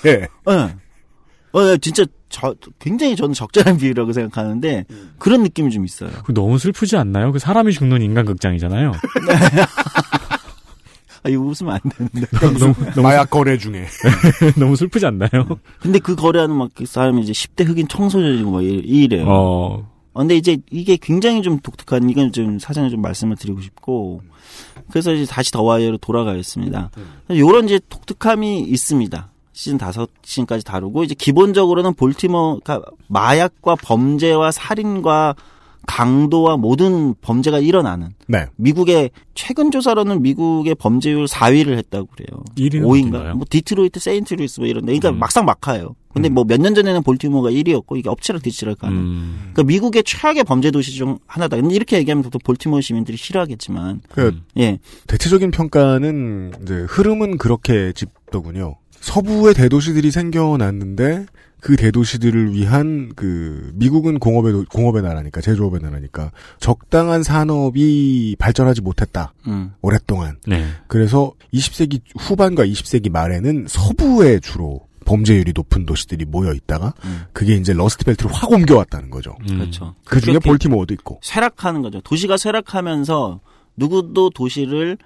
[0.06, 0.18] 예.
[0.46, 0.76] 네.
[1.52, 4.84] 어, 네, 진짜 저, 굉장히 저는 적절한 비유라고 생각하는데
[5.18, 6.10] 그런 느낌이 좀 있어요.
[6.26, 7.32] 그 너무 슬프지 않나요?
[7.32, 8.92] 그 사람이 죽는 인간 극장이잖아요.
[11.26, 12.28] 아, 이거 웃으면 안 되는데.
[12.40, 12.60] 너무,
[12.94, 13.86] 너무, 마약 거래 중에.
[14.60, 15.30] 너무 슬프지 않나요?
[15.82, 19.26] 근데 그 거래하는 막 그 사람이 이제 10대 흑인 청소년이고 막 이- 이래요.
[19.28, 24.22] 어, 어, 근데 이제 이게 굉장히 좀 독특한 이건 좀 사전에 좀 말씀을 드리고 싶고
[24.92, 26.92] 그래서 이제 다시 더와이어로 돌아가겠습니다.
[27.32, 29.32] 요런 이제 독특함이 있습니다.
[29.54, 35.36] 시즌 다섯 시즌까지 다루고 이제 기본적으로는 볼티모어가 마약과 범죄와 살인과
[35.86, 38.46] 강도와 모든 범죄가 일어나는 네.
[38.56, 42.44] 미국의 최근 조사로는 미국의 범죄율 4위를 했다고 그래요.
[42.58, 43.16] 1위는 5위인가?
[43.16, 43.36] 어딘가요?
[43.36, 45.20] 뭐 디트로이트, 세인트루이스 뭐 이런데 그러니까 음.
[45.20, 45.96] 막상 막하예요.
[46.16, 49.38] 근데 뭐몇 년 전에는 볼티모어가 1위였고 이게 엎치락 뒤치락 하는 음.
[49.52, 51.58] 그러니까 미국의 최악의 범죄 도시 중 하나다.
[51.58, 54.44] 이렇게 얘기하면 또 볼티모어 시민들이 싫어하겠지만, 그 음.
[54.58, 58.78] 예, 대체적인 평가는 이제 흐름은 그렇게 짚더군요.
[59.00, 61.26] 서부의 대도시들이 생겨났는데
[61.62, 69.34] 그 대도시들을 위한 그 미국은 공업의 도- 공업의 나라니까 제조업의 나라니까 적당한 산업이 발전하지 못했다
[69.48, 70.38] 음, 오랫동안.
[70.46, 70.66] 네.
[70.88, 77.24] 그래서 20세기 후반과 20세기 말에는 서부에 주로 범죄율이 높은 도시들이 모여 있다가 음.
[77.32, 79.36] 그게 이제 러스트벨트를 확 옮겨왔다는 거죠.
[79.50, 79.58] 음.
[79.60, 79.94] 그렇죠.
[80.04, 81.20] 그 중에 볼티모어도 있고.
[81.24, 82.02] 쇠락하는 거죠.
[82.02, 83.40] 도시가 쇠락하면서
[83.78, 84.98] 누구도 도시를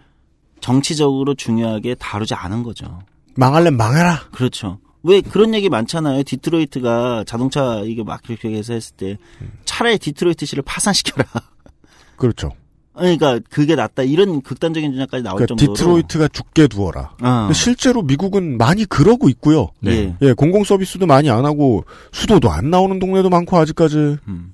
[0.62, 3.00] 정치적으로 중요하게 다루지 않은 거죠.
[3.40, 4.22] 망할래 망해라.
[4.32, 4.80] 그렇죠.
[5.02, 6.24] 왜 그런 얘기 많잖아요.
[6.24, 9.18] 디트로이트가 자동차 이게 막 이렇게 해서 했을 때
[9.64, 11.26] 차라리 디트로이트시를 파산시켜라.
[12.18, 12.52] 그렇죠.
[12.94, 14.04] 그러니까 그게 낫다.
[14.04, 15.74] 이런 극단적인 주장까지 나올 그러니까 정도로.
[15.74, 17.16] 디트로이트가 죽게 두어라.
[17.22, 17.40] 어.
[17.44, 19.70] 근데 실제로 미국은 많이 그러고 있고요.
[19.80, 20.18] 네.
[20.22, 24.18] 예, 공공 서비스도 많이 안 하고 수도도 안 나오는 동네도 많고 아직까지.
[24.28, 24.52] 음.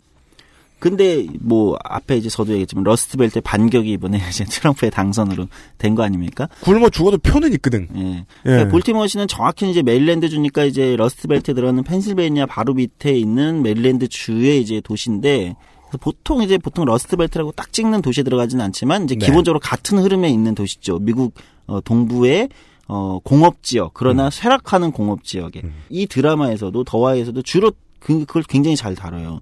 [0.79, 6.47] 근데 뭐 앞에 이제 저도 얘기했지만 러스트벨트 반격이 이번에 이제 트럼프의 당선으로 된 거 아닙니까?
[6.61, 7.87] 굶어 죽어도 표는 있거든.
[7.95, 8.01] 예.
[8.01, 8.25] 예.
[8.43, 14.61] 그러니까 볼티모어시는 정확히 이제 메릴랜드 주니까 이제 러스트벨트에 들어가는 펜실베니아 바로 밑에 있는 메릴랜드 주의
[14.61, 15.55] 이제 도시인데
[16.01, 19.25] 보통 이제 보통 러스트벨트라고 딱 찍는 도시에 들어가지는 않지만 이제 네.
[19.27, 20.99] 기본적으로 같은 흐름에 있는 도시죠.
[20.99, 21.33] 미국
[21.67, 22.49] 어, 동부의
[22.87, 28.93] 어, 공업 지역 그러나 쇠락하는 공업 지역에 이 드라마에서도 더와에서도 주로 그, 그걸 굉장히 잘
[28.93, 29.39] 다뤄요.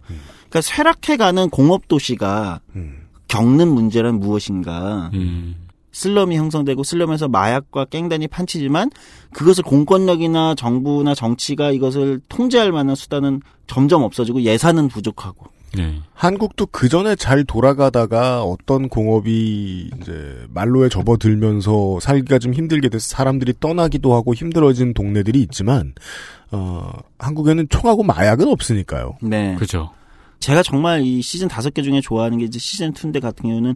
[0.53, 3.07] 그러니까 쇠락해가는 공업 도시가 음.
[3.27, 5.09] 겪는 문제란 무엇인가?
[5.15, 5.55] 음.
[5.91, 8.91] 슬럼이 형성되고 슬럼에서 마약과 깽단이 판치지만
[9.31, 15.99] 그것을 공권력이나 정부나 정치가 이것을 통제할 만한 수단은 점점 없어지고 예산은 부족하고 네.
[16.13, 23.53] 한국도 그 전에 잘 돌아가다가 어떤 공업이 이제 말로에 접어들면서 살기가 좀 힘들게 돼서 사람들이
[23.59, 25.93] 떠나기도 하고 힘들어진 동네들이 있지만
[26.51, 29.17] 어 한국에는 총하고 마약은 없으니까요.
[29.21, 29.55] 네.
[29.55, 29.91] 그죠.
[30.43, 33.75] 제가 정말 이 시즌 다섯 개 중에 좋아하는 게 이제 시즌 2인데 같은 경우는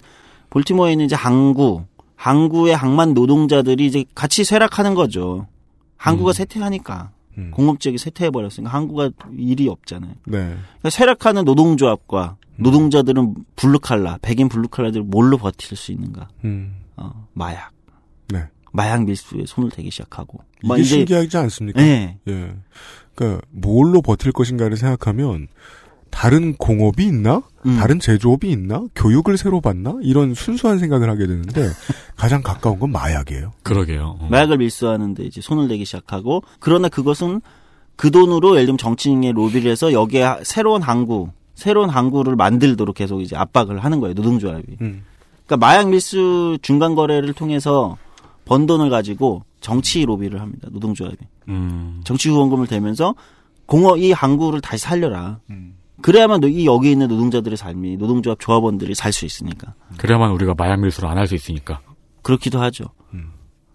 [0.49, 1.86] 볼티모어에 있는 이제 항구,
[2.17, 5.47] 항구의 항만 노동자들이 이제 같이 쇠락하는 거죠.
[5.95, 6.34] 항구가 음.
[6.34, 7.12] 쇠퇴하니까.
[7.38, 7.51] 음.
[7.51, 10.12] 공업 지역이 쇠퇴해버렸으니까 항구가 일이 없잖아요.
[10.25, 10.39] 네.
[10.39, 16.27] 그러니까 쇠락하는 노동조합과 노동자들은 블루칼라, 백인 블루칼라들 뭘로 버틸 수 있는가?
[16.43, 16.82] 음.
[16.97, 17.71] 어, 마약.
[18.27, 18.43] 네.
[18.73, 20.39] 마약 밀수에 손을 대기 시작하고.
[20.63, 21.80] 이게 신기하지 않습니까?
[21.80, 22.17] 네.
[22.27, 22.53] 예.
[23.15, 25.47] 그러니까 뭘로 버틸 것인가를 생각하면
[26.10, 27.41] 다른 공업이 있나?
[27.65, 27.78] 음.
[27.78, 28.84] 다른 제조업이 있나?
[28.96, 29.96] 교육을 새로 받나?
[30.02, 31.70] 이런 순수한 생각을 하게 되는데
[32.15, 33.52] 가장 가까운 건 마약이에요.
[33.63, 34.17] 그러게요.
[34.20, 34.28] 어.
[34.30, 37.41] 마약을 밀수하는데 이제 손을 대기 시작하고 그러나 그것은
[37.96, 43.22] 그 돈으로 예를 들면 정치인의 로비를 해서 여기에 하- 새로운 항구, 새로운 항구를 만들도록 계속
[43.22, 44.13] 이제 압박을 하는 거예요.
[44.13, 44.78] 노동조합이.
[44.82, 45.04] 음.
[45.46, 47.98] 그러니까 마약 밀수 중간 거래를 통해서
[48.46, 50.67] 번 돈을 가지고 정치 로비를 합니다.
[50.72, 51.17] 노동조합이.
[51.50, 52.02] 음.
[52.04, 53.15] 정치 후원금을 대면서
[53.65, 55.39] 공업 이 항구를 다시 살려라.
[55.50, 55.74] 음.
[56.02, 59.74] 그래야만 이 여기 있는 노동자들의 삶이 노동조합 조합원들이 살 수 있으니까.
[59.98, 61.82] 그래야만 우리가 마약 밀수를 안 할 수 있으니까.
[62.22, 62.86] 그렇기도 하죠.
[63.14, 63.32] 음.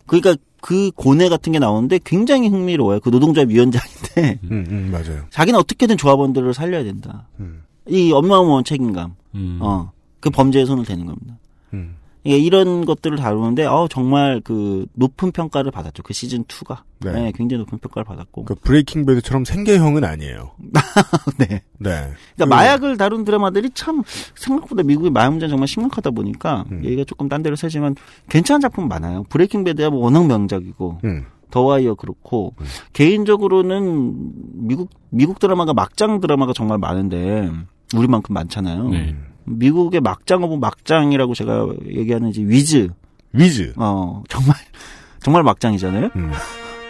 [0.07, 3.01] 그러니까 그 고뇌 같은 게 나오는데 굉장히 흥미로워요.
[3.01, 5.25] 그 노동조합 위원장인데 음, 음, 맞아요.
[5.31, 7.27] 자기는 어떻게든 조합원들을 살려야 된다.
[7.41, 7.63] 음.
[7.89, 9.15] 이 어마어마한 책임감.
[9.35, 9.59] 음.
[9.61, 9.91] 어.
[10.21, 11.37] 그 범죄에 손을 대는 겁니다.
[11.75, 11.97] 음.
[12.25, 16.03] 예, 이런 것들을 다루는데 어 정말 그 높은 평가를 받았죠.
[16.05, 16.83] 그 시즌 2가.
[17.01, 17.11] 네.
[17.13, 17.33] 네.
[17.35, 18.45] 굉장히 높은 평가를 받았고.
[18.45, 20.53] 그러니까 브레이킹 배드처럼 생계형은 아니에요.
[21.39, 21.47] 네.
[21.47, 21.63] 네.
[21.79, 24.03] 그러니까 그- 마약을 다룬 드라마들이 참
[24.37, 26.85] 생각보다 미국의 마약 문제는 정말 심각하다 보니까 음.
[26.85, 27.97] 얘기가 조금 딴 데로 새지만
[28.29, 29.25] 괜찮은 작품 많아요.
[29.29, 31.25] 브레이킹 배드야 뭐 워낙 명작이고 음.
[31.51, 32.55] 더와이어 그렇고
[32.93, 34.31] 개인적으로는
[34.67, 37.51] 미국 미국 드라마가 막장 드라마가 정말 많은데
[37.95, 38.89] 우리만큼 많잖아요.
[38.89, 39.15] 네.
[39.45, 42.89] 미국의 막장어부 막장이라고 제가 얘기하는 이제 위즈
[43.33, 43.73] 위즈.
[43.77, 44.57] 어 정말
[45.21, 46.11] 정말 막장이잖아요.
[46.17, 46.33] 음.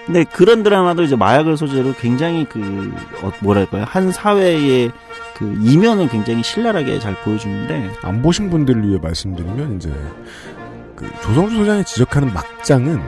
[0.06, 4.90] 근데 그런 드라마도 이제 마약을 소재로 굉장히 그 어, 뭐랄까요 한 사회의
[5.36, 9.92] 그 이면을 굉장히 신랄하게 잘 보여주는데 안 보신 분들을 위해 말씀드리면 이제
[10.96, 13.00] 그 조성주 소장이 지적하는 막장은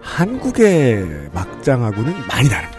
[0.00, 2.75] 한국의 막장하고는 많이 다릅니다.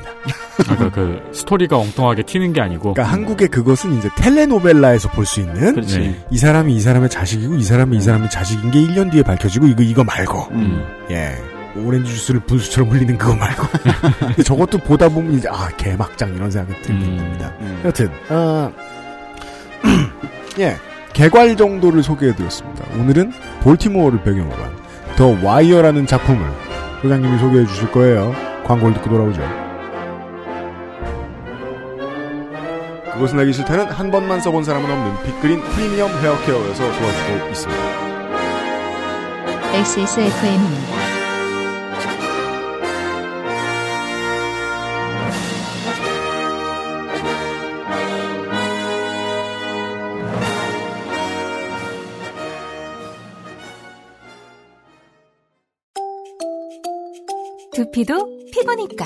[0.70, 2.94] 아까 그 스토리가 엉뚱하게 튀는 게 아니고.
[2.94, 6.00] 그러니까 한국의 그것은 이제 텔레노벨라에서 볼 수 있는 그렇지.
[6.00, 6.26] 네.
[6.32, 9.84] 이 사람이 이 사람의 자식이고 이 사람이 이 사람의 자식인 게 1년 뒤에 밝혀지고 이거
[9.84, 10.84] 이거 말고 음.
[11.12, 11.36] 예
[11.76, 13.64] 오렌지 주스를 분수처럼 흘리는 그거 말고
[14.20, 17.18] 근데 저것도 보다 보면 이제 아 개막장 이런 생각이 들게 음.
[17.18, 17.54] 됩니다.
[17.62, 17.82] 음.
[17.86, 18.72] 여튼 어,
[20.60, 20.78] 예
[21.14, 22.86] 개괄 정도를 소개해드렸습니다.
[23.00, 24.88] 오늘은 볼티모어를 배경으로 한
[25.18, 26.48] 더 와이어라는 작품을
[27.02, 28.36] 소장님이 소개해 주실 거예요.
[28.66, 29.42] 광고를 듣고 돌아오죠.
[33.18, 38.08] 그것은 알기 싫다는 한 번만 써본 사람은 없는 빅그린 프리미엄 헤어케어에서 도와주고 있습니다.
[39.74, 40.98] XSFM입니다.
[57.74, 59.06] 두피도 피부니까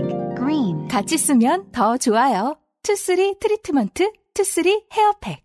[0.91, 2.57] 같이 쓰면 더 좋아요.
[2.83, 5.41] 투쓰리 트리트먼트, 투쓰리 헤어팩.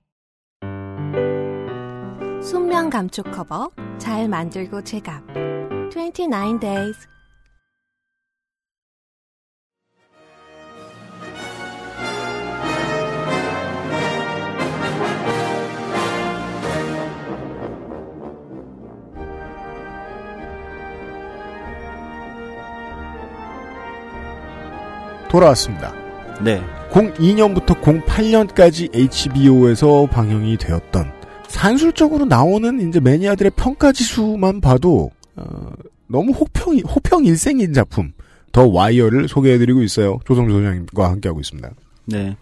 [2.43, 5.23] 순면 감촉 커버 잘 만들고 제값
[5.93, 6.99] 29 days
[25.37, 25.93] 돌아왔습니다.
[26.43, 26.63] 네.
[26.91, 31.13] 02년부터 08년까지 HBO에서 방영이 되었던
[31.49, 35.45] 산술적으로 나오는 이제 매니아들의 평가 지수만 봐도 어,
[36.07, 38.13] 너무 호평 호평 일색인 작품
[38.53, 40.21] 더 와이어를 소개해드리고 있어요.
[40.27, 41.71] 조성주 소장님과 함께하고 있습니다.
[42.07, 42.37] 네.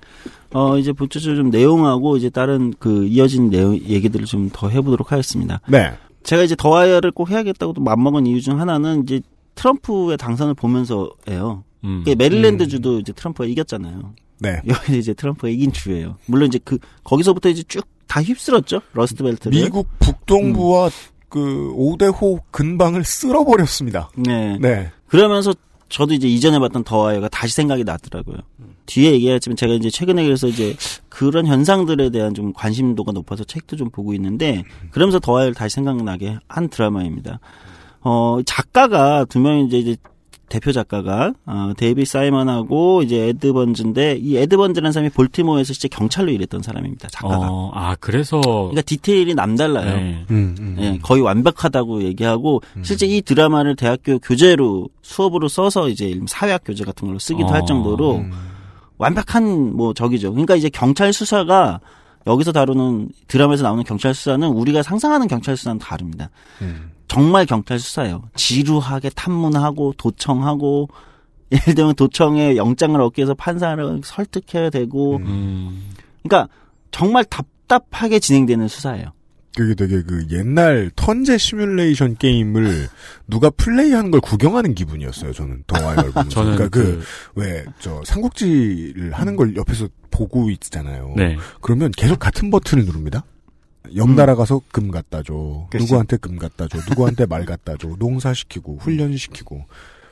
[0.53, 5.61] 어, 이제 본격적으로 좀 내용하고 이제 다른 그 이어진 내용, 얘기들을 좀 더 해보도록 하겠습니다.
[5.67, 5.93] 네.
[6.23, 9.21] 제가 이제 더 와이어를 꼭 해야겠다고 또 맘먹은 이유 중 하나는 이제
[9.55, 11.65] 트럼프의 당선을 보면서예요.
[11.85, 12.03] 음.
[12.05, 14.15] 그 메릴랜드 주도 이제 트럼프가 이겼잖아요.
[14.41, 14.61] 네.
[14.69, 16.17] 여기 이제 트럼프가 이긴 주예요.
[16.27, 18.81] 물론 이제 그 거기서부터 이제 쭉 다 휩쓸었죠.
[18.93, 19.61] 러스트벨트를.
[19.61, 20.91] 미국 북동부와
[21.29, 24.11] 그 오대호 근방을 쓸어버렸습니다.
[24.17, 24.57] 네.
[24.61, 24.93] 네.
[25.09, 25.53] 그러면서
[25.89, 28.37] 저도 이제 이전에 봤던 더와이어가 다시 생각이 나더라고요.
[28.87, 30.77] 뒤에 얘기했지만 제가 이제 최근에 그래서 이제
[31.09, 34.63] 그런 현상들에 대한 좀 관심도가 높아서 책도 좀 보고 있는데
[34.93, 37.41] 그러면서 더와이어를 다시 생각나게 한 드라마입니다.
[38.05, 39.97] 어 작가가 두 명이 이제, 이제
[40.49, 46.31] 대표 작가가 어 데이비드 사이먼하고 이제 에드 번즈인데 이 에드 번즈라는 사람이 볼티모어에서 진짜 경찰로
[46.31, 47.09] 일했던 사람입니다.
[47.09, 47.49] 작가가.
[47.51, 48.41] 어, 아, 그래서.
[48.41, 49.97] 그러니까 디테일이 남달라요.
[49.97, 50.25] 네.
[50.31, 50.77] 음, 음.
[50.79, 57.09] 예, 거의 완벽하다고 얘기하고 실제 이 드라마를 대학교 교재로 수업으로 써서 이제 사회학 교재 같은
[57.09, 58.31] 걸로 쓰기도 어, 할 정도로 음.
[58.99, 60.31] 완벽한 뭐 적이죠.
[60.31, 61.81] 그러니까 이제 경찰 수사가
[62.27, 66.31] 여기서 다루는 드라마에서 나오는 경찰 수사는 우리가 상상하는 경찰 수사는 다릅니다.
[66.63, 66.91] 음.
[67.09, 68.25] 정말 경찰 수사예요.
[68.35, 70.89] 지루하게 탐문하고 도청하고
[71.53, 75.91] 예를 들면 도청에 영장을 얻기 위해서 판사를 설득해야 되고 음.
[76.23, 76.53] 그러니까
[76.91, 79.13] 정말 답답하게 진행되는 수사예요.
[79.57, 82.89] 그게 되게 그 옛날 턴제 시뮬레이션 게임을
[83.29, 85.33] 누가 플레이하는 걸 구경하는 기분이었어요.
[85.33, 86.29] 저는 보면서.
[86.29, 87.03] 저는 그러니까 그,
[87.35, 91.13] 그왜 저 삼국지를 하는 걸 옆에서 보고 있잖아요.
[91.17, 91.37] 네.
[91.61, 93.25] 그러면 계속 같은 버튼을 누릅니다.
[93.97, 95.67] 옆나라 가서 금 갖다 줘.
[95.71, 95.85] 그치.
[95.85, 96.79] 누구한테 금 갖다 줘.
[96.89, 97.89] 누구한테 말 갖다 줘.
[97.99, 99.65] 농사시키고 훈련시키고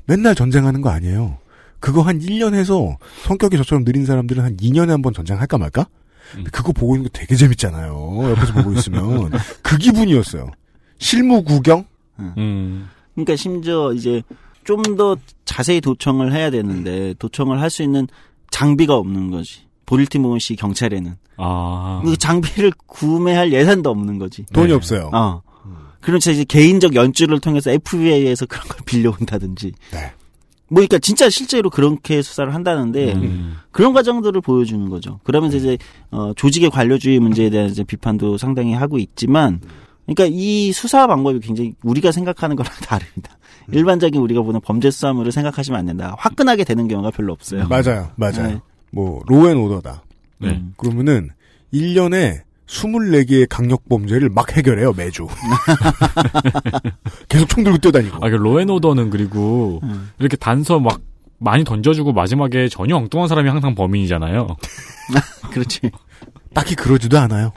[0.07, 1.39] 맨날 전쟁하는 거 아니에요.
[1.79, 5.87] 그거 한 1년 해서 성격이 저처럼 느린 사람들은 한 2년에 한 번 전쟁할까 말까?
[6.33, 8.31] 근데 그거 보고 있는 거 되게 재밌잖아요.
[8.31, 9.31] 옆에서 보고 있으면.
[9.63, 10.51] 그 기분이었어요.
[10.99, 11.85] 실무 구경?
[12.19, 12.89] 음.
[13.15, 14.23] 그러니까 심지어 이제
[14.65, 18.07] 좀 더 자세히 도청을 해야 되는데 도청을 할 수 있는
[18.51, 19.63] 장비가 없는 거지.
[19.93, 22.01] 볼티모어시 경찰에는 아.
[22.03, 24.47] 그 장비를 구매할 예산도 없는 거지.
[24.55, 24.73] 돈이 네.
[24.73, 25.11] 없어요.
[25.13, 25.43] 어.
[26.01, 29.73] 그러면서 이제 개인적 연주를 통해서 FBI에서 그런 걸 빌려온다든지.
[29.93, 29.99] 네.
[30.69, 33.57] 뭐, 그러니까 진짜 실제로 그렇게 수사를 한다는데 음.
[33.71, 35.21] 그런 과정들을 보여주는 거죠.
[35.25, 35.77] 그러면서 이제
[36.11, 39.61] 어, 조직의 관료주의 문제에 대한 이제 비판도 상당히 하고 있지만,
[40.07, 43.37] 그러니까 이 수사 방법이 굉장히 우리가 생각하는 거랑 다릅니다.
[43.71, 46.17] 일반적인 우리가 보는 범죄 수사물을 생각하시면 안 된다.
[46.19, 47.69] 화끈하게 되는 경우가 별로 없어요.
[47.69, 48.11] 맞아요.
[48.17, 48.49] 맞아요.
[48.49, 48.61] 네.
[48.93, 50.05] 뭐 로앤 오더다.
[50.39, 50.49] 네.
[50.51, 50.75] 음.
[50.77, 51.31] 그러면은
[51.73, 55.27] 1년에 24개의 강력 범죄를 막 해결해요, 매주.
[57.29, 58.25] 계속 총 들고 뛰어다니고.
[58.25, 60.11] 아, 그 로앤오더는 그리고 음.
[60.19, 61.01] 이렇게 단서 막
[61.39, 64.57] 많이 던져주고 마지막에 전혀 엉뚱한 사람이 항상 범인이잖아요.
[65.53, 65.91] 그렇지.
[66.55, 67.53] 딱히 그러지도 않아요.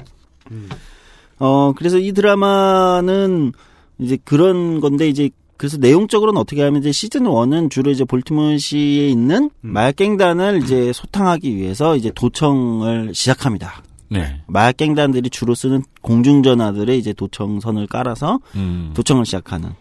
[1.39, 3.51] 어, 그래서 이 드라마는
[3.99, 9.49] 이제 그런 건데 이제 그래서 내용적으로는 어떻게 하면 이제 시즌 1은 주로 이제 볼티모어시에 있는
[9.61, 13.81] 마약갱단을 이제 소탕하기 위해서 이제 도청을 시작합니다.
[14.09, 14.41] 네.
[14.47, 18.91] 마약갱단들이 주로 쓰는 공중전화들에 이제 도청선을 깔아서 음.
[18.95, 19.71] 도청을 시작하는.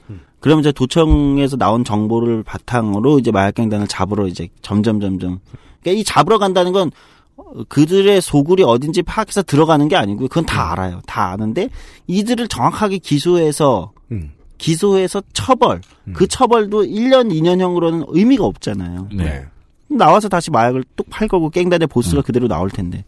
[0.40, 5.40] 그러면 이제 도청에서 나온 정보를 바탕으로 이제 마약갱단을 잡으러 이제 점점 점점.
[5.82, 6.90] 그러니까 이 잡으러 간다는 건
[7.36, 10.28] 어, 그들의 소굴이 어딘지 파악해서 들어가는 게 아니고요.
[10.28, 11.00] 그건 다 알아요.
[11.06, 11.68] 다 아는데
[12.06, 14.32] 이들을 정확하게 기소해서 음.
[14.64, 15.82] 기소해서 처벌.
[16.14, 19.08] 그 처벌도 1년, 2년형으로는 의미가 없잖아요.
[19.12, 19.44] 네.
[19.88, 23.04] 나와서 다시 마약을 뚝 팔 거고 깽단의 보스가 그대로 나올 텐데.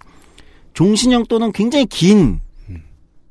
[0.75, 2.41] 종신형 또는 굉장히 긴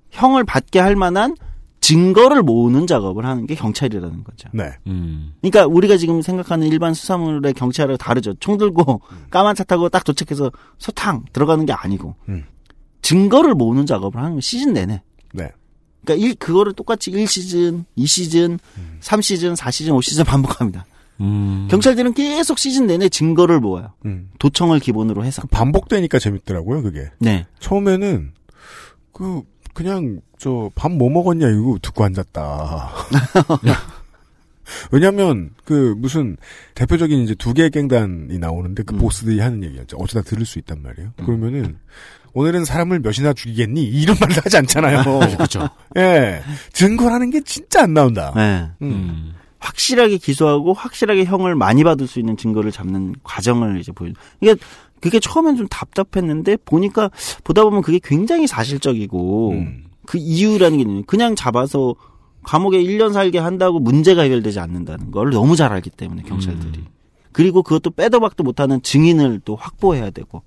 [0.10, 1.36] 형을 받게 할 만한
[1.82, 4.50] 증거를 모으는 작업을 하는 게 경찰이라는 거죠.
[4.54, 4.72] 네.
[4.88, 5.34] 음.
[5.42, 8.34] 그러니까 우리가 지금 생각하는 일반 수사물의 경찰하고 다르죠.
[8.40, 12.44] 총 들고 까만 차 타고 딱 도착해서 소탕 들어가는 게 아니고 음.
[13.04, 15.04] 증거를 모으는 작업을 하는 거 시즌 내내.
[15.34, 15.52] 네.
[16.06, 18.60] 그러니까 일 그거를 똑같이 1시즌, 2시즌,
[19.02, 20.86] 3시즌, 4시즌, 5시즌 반복합니다.
[21.22, 21.68] 음.
[21.72, 23.94] 경찰들은 계속 시즌 내내 증거를 모아요.
[24.06, 24.30] 음.
[24.40, 25.42] 도청을 기본으로 해서.
[25.50, 27.10] 반복되니까 재밌더라고요, 그게.
[27.20, 27.46] 네.
[27.60, 28.32] 처음에는
[29.14, 29.42] 그
[29.74, 32.92] 그냥 저 밥 뭐 먹었냐 이거 듣고 앉았다.
[34.92, 36.38] 왜냐면 그 무슨
[36.74, 39.98] 대표적인 이제 두 개의 갱단이 나오는데 그 보스들이 하는 얘기였죠.
[39.98, 41.12] 어쩌다 들을 수 있단 말이에요.
[41.18, 41.78] 그러면은
[42.36, 43.82] 오늘은 사람을 몇이나 죽이겠니?
[43.82, 45.04] 이런 말도 하지 않잖아요.
[45.38, 45.70] 그렇죠.
[45.98, 46.42] 예.
[46.74, 48.34] 증거라는 게 진짜 안 나온다.
[48.36, 48.70] 네.
[48.82, 49.34] 음.
[49.60, 54.12] 확실하게 기소하고 확실하게 형을 많이 받을 수 있는 증거를 잡는 과정을 이제 보여.
[54.42, 54.54] 이게
[55.00, 57.10] 그게 처음엔 좀 답답했는데 보니까
[57.46, 59.86] 보다 보면 그게 굉장히 사실적이고 음.
[60.06, 61.04] 그 이유라는 게 있는.
[61.06, 61.96] 그냥 잡아서
[62.44, 66.84] 감옥에 1년 살게 한다고 문제가 해결되지 않는다는 걸 너무 잘 알기 때문에 경찰들이.
[67.32, 70.44] 그리고 그것도 빼도 박도 못하는 증인을 또 확보해야 되고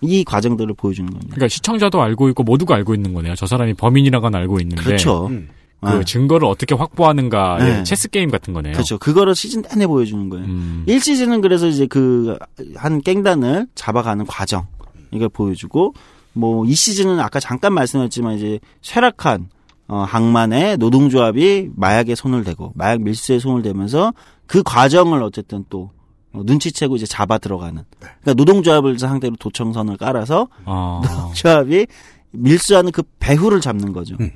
[0.00, 1.34] 이 과정들을 보여주는 겁니다.
[1.34, 3.34] 그러니까 시청자도 알고 있고 모두가 알고 있는 거네요.
[3.34, 5.26] 저 사람이 범인이라고는 알고 있는데 그렇죠.
[5.26, 5.48] 음.
[5.82, 7.82] 그 아, 증거를 어떻게 확보하는가의 네.
[7.84, 8.74] 체스 게임 같은 거네요.
[8.74, 8.98] 그렇죠.
[8.98, 10.44] 그거를 시즌 내내 보여주는 거예요.
[10.44, 10.84] 음.
[10.86, 12.36] 1시즌은 그래서 이제 그
[12.76, 14.66] 한 깽단을 잡아가는 과정
[15.10, 15.94] 이걸 보여주고
[16.32, 19.48] 뭐 2시즌은 아까 잠깐 말씀드렸지만 이제 쇠락한
[19.88, 24.12] 어 항만의 노동조합이 마약에 손을 대고 마약 밀수에 손을 대면서
[24.46, 25.99] 그 과정을 어쨌든 또 어,
[26.32, 31.00] 눈치채고 이제 잡아 들어가는 그러니까 노동조합을 상대로 도청선을 깔아서 아.
[31.34, 31.86] 조합이
[32.32, 34.16] 밀수하는 그 배후를 잡는 거죠.
[34.20, 34.30] 음.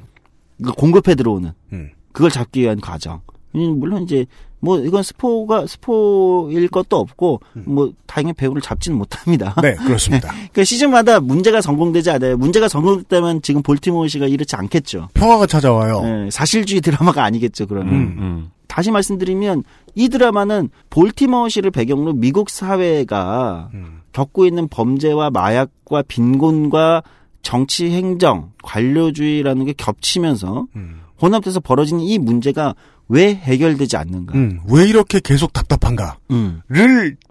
[0.63, 1.91] 그 공급해 들어오는 음.
[2.13, 3.21] 그걸 잡기 위한 과정.
[3.57, 4.27] 음, 물론 이제
[4.65, 9.55] 뭐 이건 스포가 스포일 것도 없고 뭐 다행히 배우를 잡지는 못합니다.
[9.61, 10.33] 네, 그렇습니다.
[10.53, 12.37] 그 시즌마다 문제가 성공되지 않아요.
[12.39, 15.09] 문제가 성공됐다면 지금 볼티모어 시가 이렇지 않겠죠.
[15.13, 16.01] 평화가 찾아와요.
[16.05, 17.67] 예, 사실주의 드라마가 아니겠죠.
[17.67, 18.51] 그러면 음, 음.
[18.75, 19.63] 다시 말씀드리면
[19.95, 24.01] 이 드라마는 볼티모어시를 배경으로 미국 사회가 음.
[24.11, 27.05] 겪고 있는 범죄와 마약과 빈곤과
[27.41, 31.03] 정치 행정, 관료주의라는 게 겹치면서 음.
[31.23, 32.75] 혼합돼서 벌어지는 이 문제가
[33.09, 34.37] 왜 해결되지 않는가?
[34.37, 36.63] 음, 왜 이렇게 계속 답답한가를 음.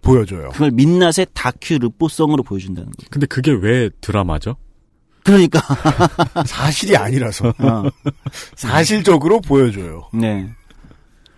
[0.01, 0.47] 보여줘요.
[0.51, 3.09] 그걸 민낯의 다큐 르뽀성으로 보여준다는 거예요.
[3.11, 4.55] 근데 그게 왜 드라마죠?
[5.25, 5.59] 그러니까
[6.47, 7.83] 사실이 아니라서 어,
[8.55, 10.09] 사실적으로 보여줘요.
[10.13, 10.49] 네.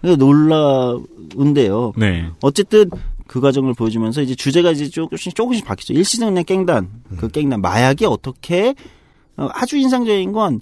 [0.01, 1.93] 놀라운데요.
[1.97, 2.29] 네.
[2.41, 2.89] 어쨌든
[3.27, 5.93] 그 과정을 보여주면서 이제 주제가 이제 조금씩 조금씩 바뀌죠.
[5.93, 8.75] 1시즌의 깽단, 그 깽단 마약이 어떻게
[9.37, 10.61] 어, 아주 인상적인 건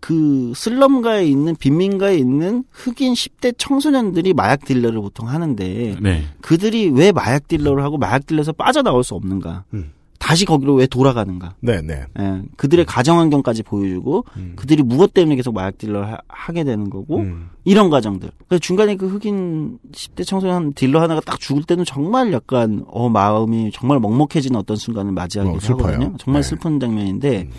[0.00, 6.24] 그 슬럼가에 있는 빈민가에 있는 흑인 10대 청소년들이 마약 딜러를 보통 하는데 네.
[6.40, 9.64] 그들이 왜 마약 딜러를 하고 마약 딜러에서 빠져나올 수 없는가?
[9.74, 9.92] 음.
[10.18, 11.54] 다시 거기로 왜 돌아가는가?
[11.60, 12.04] 네, 네.
[12.18, 14.52] 예, 그들의 가정 환경까지 보여주고 음.
[14.56, 17.50] 그들이 무엇 때문에 계속 마약 딜러를 하, 게 되는 거고 음.
[17.64, 18.30] 이런 과정들.
[18.48, 23.70] 그래서 중간에 그 흑인 10대 청소년 딜러 하나가 딱 죽을 때는 정말 약간 어 마음이
[23.72, 25.94] 정말 먹먹해지는 어떤 순간을 맞이하기도 어, 슬퍼요.
[25.94, 26.16] 하거든요.
[26.18, 26.48] 정말 네.
[26.48, 27.50] 슬픈 장면인데 음.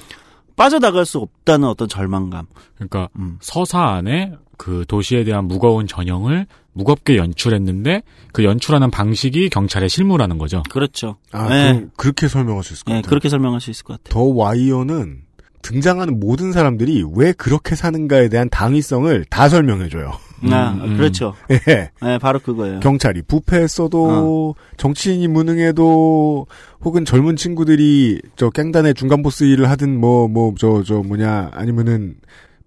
[0.56, 2.46] 빠져나갈 수 없다는 어떤 절망감.
[2.76, 3.38] 그러니까 음.
[3.40, 10.64] 서사 안에 그 도시에 대한 무거운 전형을 무겁게 연출했는데 그 연출하는 방식이 경찰의 실무라는 거죠.
[10.70, 11.18] 그렇죠.
[11.32, 11.86] 아, 네.
[11.98, 13.10] 그렇게 설명할 수 있을 것 예, 같아요.
[13.10, 14.14] 그렇게 설명할 수 있을 것 같아요.
[14.14, 15.22] 더 와이어는
[15.62, 20.12] 등장하는 모든 사람들이 왜 그렇게 사는가에 대한 당위성을 다 설명해줘요.
[20.52, 20.96] 아, 음.
[20.96, 21.36] 그렇죠.
[21.52, 21.90] 예.
[22.06, 22.80] 예, 바로 그거예요.
[22.80, 24.54] 경찰이 부패했어도 어.
[24.78, 26.48] 정치인이 무능해도
[26.82, 32.16] 혹은 젊은 친구들이 저 깽단의 중간 보스 일을 하든 뭐 뭐 저 저 뭐냐 아니면은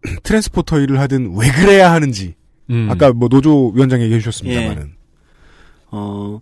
[0.22, 2.34] transporter 일을 하든 왜 그래야 하는지
[2.73, 2.89] 음.
[2.91, 4.93] 아까 뭐 노조 위원장 얘기해 주셨습니다만은
[5.93, 6.41] 어,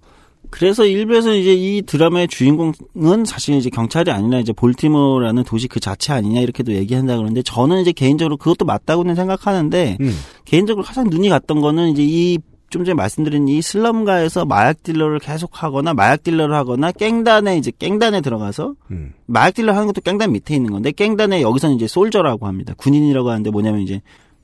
[0.48, 6.12] 그래서 일부에서 이제 이 드라마의 주인공은 사실 이제 경찰이 아니라 이제 볼티모어라는 도시 그 자체
[6.12, 10.16] 아니냐 이렇게도 얘기한다 그러는데 저는 이제 개인적으로 그것도 맞다고는 생각하는데 음.
[10.44, 12.38] 개인적으로 가장 눈이 갔던 거는 이제 이
[12.70, 18.20] 좀 전에 말씀드린 이 슬럼가에서 마약 딜러를 계속 하거나 마약 딜러를 하거나 깽단에 이제 깽단에
[18.20, 19.12] 들어가서 음.
[19.26, 22.72] 마약 딜러 하는 것도 깽단 밑에 있는 건데 깽단에 여기서는 이제 soldier라고 합니다.
[22.76, 24.00] 군인이라고 하는데 뭐냐면 이제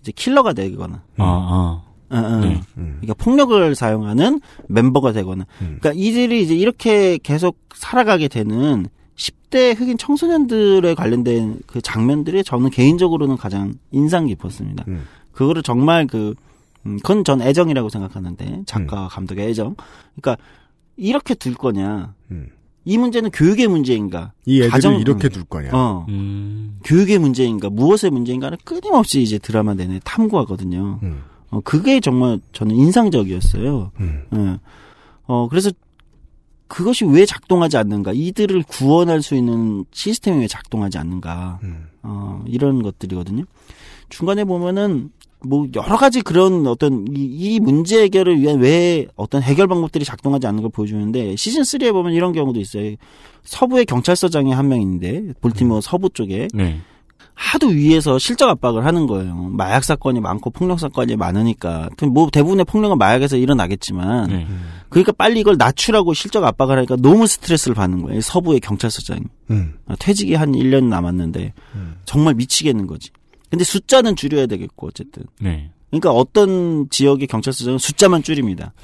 [0.06, 1.82] 이제 킬러가 되거나 아, 아.
[2.08, 2.40] 어, 어.
[2.40, 2.60] 네.
[2.76, 2.98] 음.
[3.00, 5.78] 그러니까 폭력을 사용하는 멤버가 되거나 음.
[5.80, 8.86] 그러니까 이들이 이제 이렇게 계속 살아가게 되는
[9.16, 14.84] 10대 흑인 청소년들에 관련된 그 장면들이 저는 개인적으로는 가장 인상 깊었습니다.
[14.86, 15.04] 음.
[15.32, 16.34] 그거를 정말 그
[16.84, 19.74] 음, 그건 전 애정이라고 생각하는데 작가 감독의 애정.
[20.14, 20.40] 그러니까
[20.96, 22.14] 이렇게 둘 거냐?
[22.30, 22.50] 음.
[22.88, 24.32] 이 문제는 교육의 문제인가?
[24.46, 25.30] 이 애들을 가정- 이렇게 음.
[25.30, 26.06] 둘 거냐 어.
[26.08, 26.78] 음.
[26.84, 27.68] 교육의 문제인가?
[27.68, 31.00] 무엇의 문제인가를 끊임없이 이제 드라마 내내 탐구하거든요.
[31.02, 31.22] 음.
[31.50, 33.90] 어, 그게 정말 저는 인상적이었어요.
[34.00, 34.22] 음.
[34.34, 34.58] 예.
[35.26, 35.70] 어, 그래서
[36.68, 38.12] 그것이 왜 작동하지 않는가?
[38.14, 41.58] 이들을 구원할 수 있는 시스템이 왜 작동하지 않는가?
[41.64, 41.86] 음.
[42.02, 43.44] 어, 이런 것들이거든요.
[44.10, 45.10] 중간에 보면은
[45.48, 47.20] 뭐 여러 가지 그런 어떤 이,
[47.54, 52.12] 이 문제 해결을 위한 왜 어떤 해결 방법들이 작동하지 않는 걸 보여주는데 시즌 3에 보면
[52.12, 52.94] 이런 경우도 있어요.
[53.44, 56.80] 서부의 경찰서장이 한 명 있는데 볼티모어 서부 쪽에 네.
[57.34, 59.34] 하도 위에서 실적 압박을 하는 거예요.
[59.34, 64.46] 마약 사건이 많고 폭력 사건이 많으니까 뭐 대부분의 폭력은 마약에서 일어나겠지만 네.
[64.88, 68.20] 그러니까 빨리 이걸 낮추라고 실적 압박을 하니까 너무 스트레스를 받는 거예요.
[68.22, 69.20] 서부의 경찰서장이
[69.50, 69.74] 음.
[69.98, 71.96] 퇴직이 한 1년 남았는데 음.
[72.06, 73.10] 정말 미치겠는 거지.
[73.56, 75.70] 근데 숫자는 줄여야 되겠고 어쨌든 네.
[75.90, 78.74] 그러니까 어떤 지역의 경찰서장은 숫자만 줄입니다.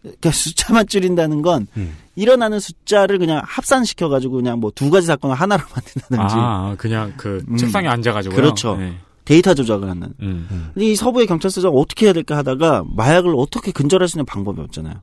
[0.00, 1.94] 그러니까 숫자만 줄인다는 건 음.
[2.16, 7.44] 일어나는 숫자를 그냥 합산시켜 가지고 그냥 뭐 두 가지 사건을 하나로 만든다든지 아, 그냥 그
[7.48, 7.56] 음.
[7.56, 8.34] 책상에 앉아 가지고.
[8.34, 8.78] 그렇죠.
[9.24, 10.12] 데이터 조작을 하는.
[10.22, 10.70] 음.
[10.74, 14.94] 근데 이 서부의 경찰서장 어떻게 해야 될까 하다가 마약을 어떻게 근절할 수 있는 방법이 없잖아요.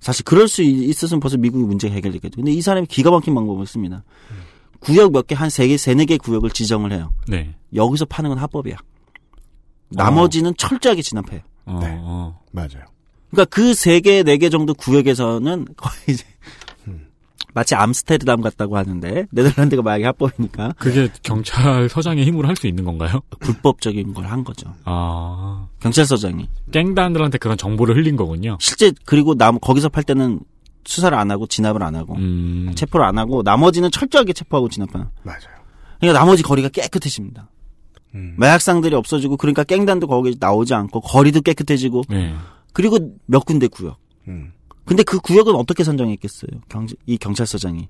[0.00, 2.36] 사실 그럴 수 있- 있었으면 벌써 미국이 문제가 해결됐겠죠.
[2.36, 4.02] 근데 이 사람이 기가 막힌 방법을 씁니다.
[4.84, 7.12] 구역 몇 개, 한 세 개, 세네 개 구역을 지정을 해요.
[7.26, 7.54] 네.
[7.74, 8.76] 여기서 파는 건 합법이야.
[9.90, 11.40] 나머지는 철저하게 진압해요.
[11.66, 11.96] 어, 네.
[12.00, 12.40] 어.
[12.52, 12.84] 맞아요.
[13.30, 16.24] 그러니까 그 세 개, 네 개 정도 구역에서는 거의 이제
[17.54, 23.20] 마치 암스테르담 같다고 하는데 네덜란드가 마약이 합법이니까 그게 경찰서장의 힘으로 할 수 있는 건가요?
[23.38, 24.74] 불법적인 걸 한 거죠.
[24.84, 25.68] 아.
[25.80, 28.56] 경찰서장이 갱단들한테 그런 정보를 흘린 거군요.
[28.60, 30.40] 실제 그리고 남 거기서 팔 때는
[30.84, 32.72] 수사를 안 하고 진압을 안 하고 음.
[32.74, 35.06] 체포를 안 하고 나머지는 철저하게 체포하고 진압하는.
[35.22, 35.40] 맞아요.
[36.00, 37.48] 그러니까 나머지 거리가 깨끗해집니다.
[38.14, 38.34] 음.
[38.36, 42.34] 마약상들이 없어지고 그러니까 깽단도 거기 나오지 않고 거리도 깨끗해지고 네.
[42.72, 43.98] 그리고 몇 군데 구역.
[44.28, 44.52] 음.
[44.84, 46.50] 근데 그 구역은 어떻게 선정했겠어요?
[46.68, 47.88] 경, 이 경찰서장이.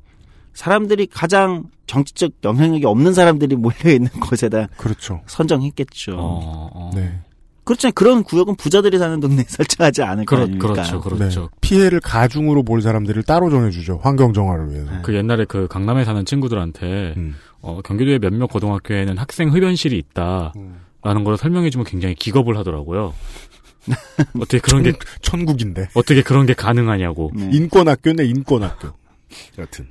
[0.53, 5.20] 사람들이 가장 정치적 영향력이 없는 사람들이 몰려 있는 곳에다 그렇죠.
[5.26, 6.12] 선정했겠죠.
[6.16, 6.90] 어, 어.
[6.95, 7.20] 네.
[7.65, 7.93] 그렇잖아요.
[7.95, 10.69] 그런 구역은 부자들이 사는 동네에 설정하지 않을 거 그렇, 아닙니까?
[10.69, 11.41] 그렇죠, 그렇죠.
[11.41, 11.49] 네.
[11.61, 14.01] 피해를 가중으로 볼 사람들을 따로 전해주죠.
[14.03, 14.91] 환경 정화를 위해서.
[15.03, 17.37] 그 옛날에 그 강남에 사는 친구들한테 음.
[17.61, 20.53] 어, 경기도의 몇몇 고등학교에는 학생 흡연실이 있다.
[20.57, 20.81] 음.
[21.03, 23.12] 라는 걸 설명해주면 굉장히 기겁을 하더라고요.
[24.41, 25.89] 어떻게 그런 게 천국인데.
[25.95, 27.31] 어떻게 그런 게 가능하냐고.
[27.35, 27.51] 네.
[27.53, 28.89] 인권학교네, 인권학교.
[29.59, 29.87] 여튼.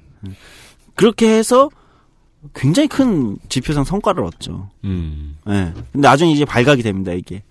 [0.96, 1.70] 그렇게 해서
[2.54, 4.70] 굉장히 큰 지표상 성과를 얻죠.
[4.84, 5.38] 음.
[5.48, 5.74] 예.
[5.92, 7.44] 근데 나중에 이제 발각이 됩니다, 이게.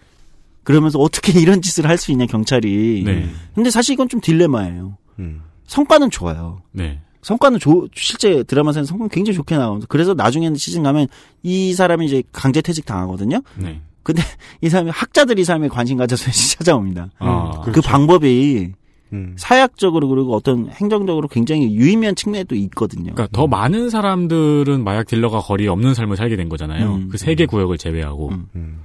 [0.64, 3.02] 그러면서 어떻게 이런 짓을 할 수 있냐, 경찰이.
[3.04, 3.28] 네.
[3.54, 4.96] 근데 사실 이건 좀 딜레마예요.
[5.18, 5.42] 음.
[5.66, 6.62] 성과는 좋아요.
[6.72, 7.00] 네.
[7.22, 9.86] 성과는 좋, 실제 드라마에서 성과는 굉장히 좋게 나오면서.
[9.88, 11.06] 그래서 나중에는 시즌 가면
[11.42, 13.42] 이 사람이 이제 강제 퇴직 당하거든요.
[13.56, 13.80] 네.
[14.02, 14.22] 근데
[14.60, 17.10] 이 사람이 학자들이 이 사람에 관심 가져서 찾아옵니다.
[17.18, 17.88] 아, 그 그렇죠.
[17.88, 18.72] 방법이
[19.12, 19.34] 음.
[19.38, 23.12] 사약적으로 그리고 어떤 행정적으로 굉장히 유의미한 측면이 또 있거든요.
[23.12, 26.94] 그러니까 더 많은 사람들은 마약 딜러가 거리에 없는 삶을 살게 된 거잖아요.
[26.94, 27.08] 음.
[27.08, 28.30] 그세 개 구역을 제외하고.
[28.56, 28.80] 음.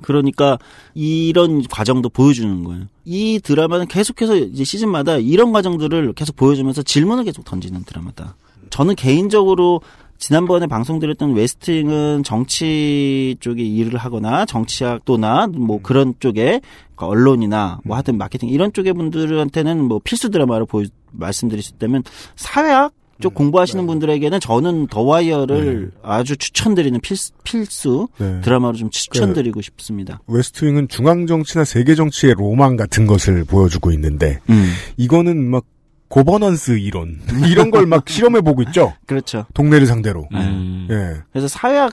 [0.00, 0.02] 음.
[0.02, 0.58] 그러니까
[0.94, 2.84] 이런 과정도 보여주는 거예요.
[3.04, 8.34] 이 드라마는 계속해서 이제 시즌마다 이런 과정들을 계속 보여주면서 질문을 계속 던지는 드라마다.
[8.70, 9.80] 저는 개인적으로
[10.18, 16.60] 지난번에 방송드렸던 웨스팅은 정치 쪽에 일을 하거나 정치학도나 뭐 그런 쪽에
[16.94, 22.04] 그러니까 언론이나 뭐 하여튼 마케팅 이런 쪽의 분들한테는 뭐 필수 드라마로 보여 말씀드릴 수 있다면
[22.36, 28.40] 사회학 쪽 공부하시는 분들에게는 저는 The Wire를 아주 추천드리는 필수, 필수 네.
[28.40, 30.20] 드라마로 좀 추천드리고 싶습니다.
[30.26, 34.72] West Wing은 중앙 정치나 세계 정치의 로망 같은 것을 보여주고 있는데, 음.
[34.96, 35.64] 이거는 막,
[36.08, 37.20] 고버넌스 이론.
[37.48, 38.92] 이런 걸 막 실험해 보고 있죠?
[39.06, 39.46] 그렇죠.
[39.54, 40.26] 동네를 상대로.
[40.32, 40.88] 음.
[40.90, 41.22] 예.
[41.30, 41.92] 그래서 사회학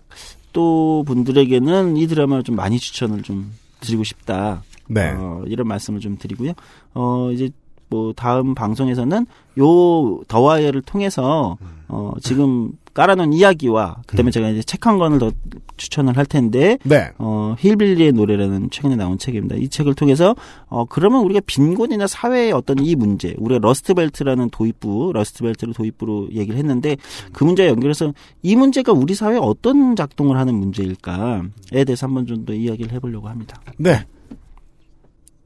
[0.54, 4.64] 또 분들에게는 이 드라마를 좀 많이 추천을 좀 드리고 싶다.
[4.88, 5.12] 네.
[5.16, 6.54] 어, 이런 말씀을 좀 드리고요.
[6.96, 7.50] 어, 이제
[7.90, 9.26] 뭐 다음 방송에서는
[9.60, 11.58] 요 The Wire를 통해서
[11.88, 15.32] 어, 지금 깔아놓은 이야기와 그다음에 제가 이제 책 한 권을 더
[15.78, 17.10] 추천을 할 텐데 네.
[17.20, 19.56] 어, 힐빌리의 노래라는 최근에 나온 책입니다.
[19.56, 20.36] 이 책을 통해서
[20.68, 26.30] 어, 그러면 우리가 빈곤이나 사회의 어떤 이 문제, 우리가 Rust Belt라는 도입부, Rust Belt를 도입부로
[26.34, 26.98] 얘기를 했는데
[27.34, 32.54] 그 문제와 연결해서 이 문제가 우리 사회에 어떤 작동을 하는 문제일까에 대해서 한번 좀 더
[32.54, 33.60] 이야기를 해보려고 합니다.
[33.78, 34.06] 네.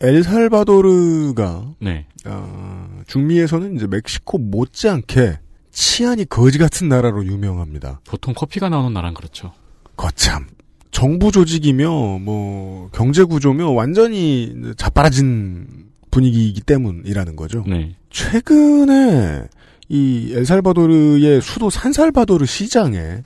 [0.01, 2.05] 엘살바도르가 네.
[2.25, 5.39] 어, 중미에서는 이제 멕시코 못지않게
[5.71, 8.01] 치안이 거지 같은 나라로 유명합니다.
[8.05, 9.53] 보통 커피가 나오는 나라는 그렇죠.
[9.95, 10.47] 거참
[10.91, 15.67] 정부 조직이며 뭐 경제 구조며 완전히 자빠라진
[16.09, 17.63] 분위기이기 때문이라는 거죠.
[17.67, 17.95] 네.
[18.09, 19.43] 최근에
[19.87, 23.23] 이 엘살바도르의 수도 산살바도르 시장에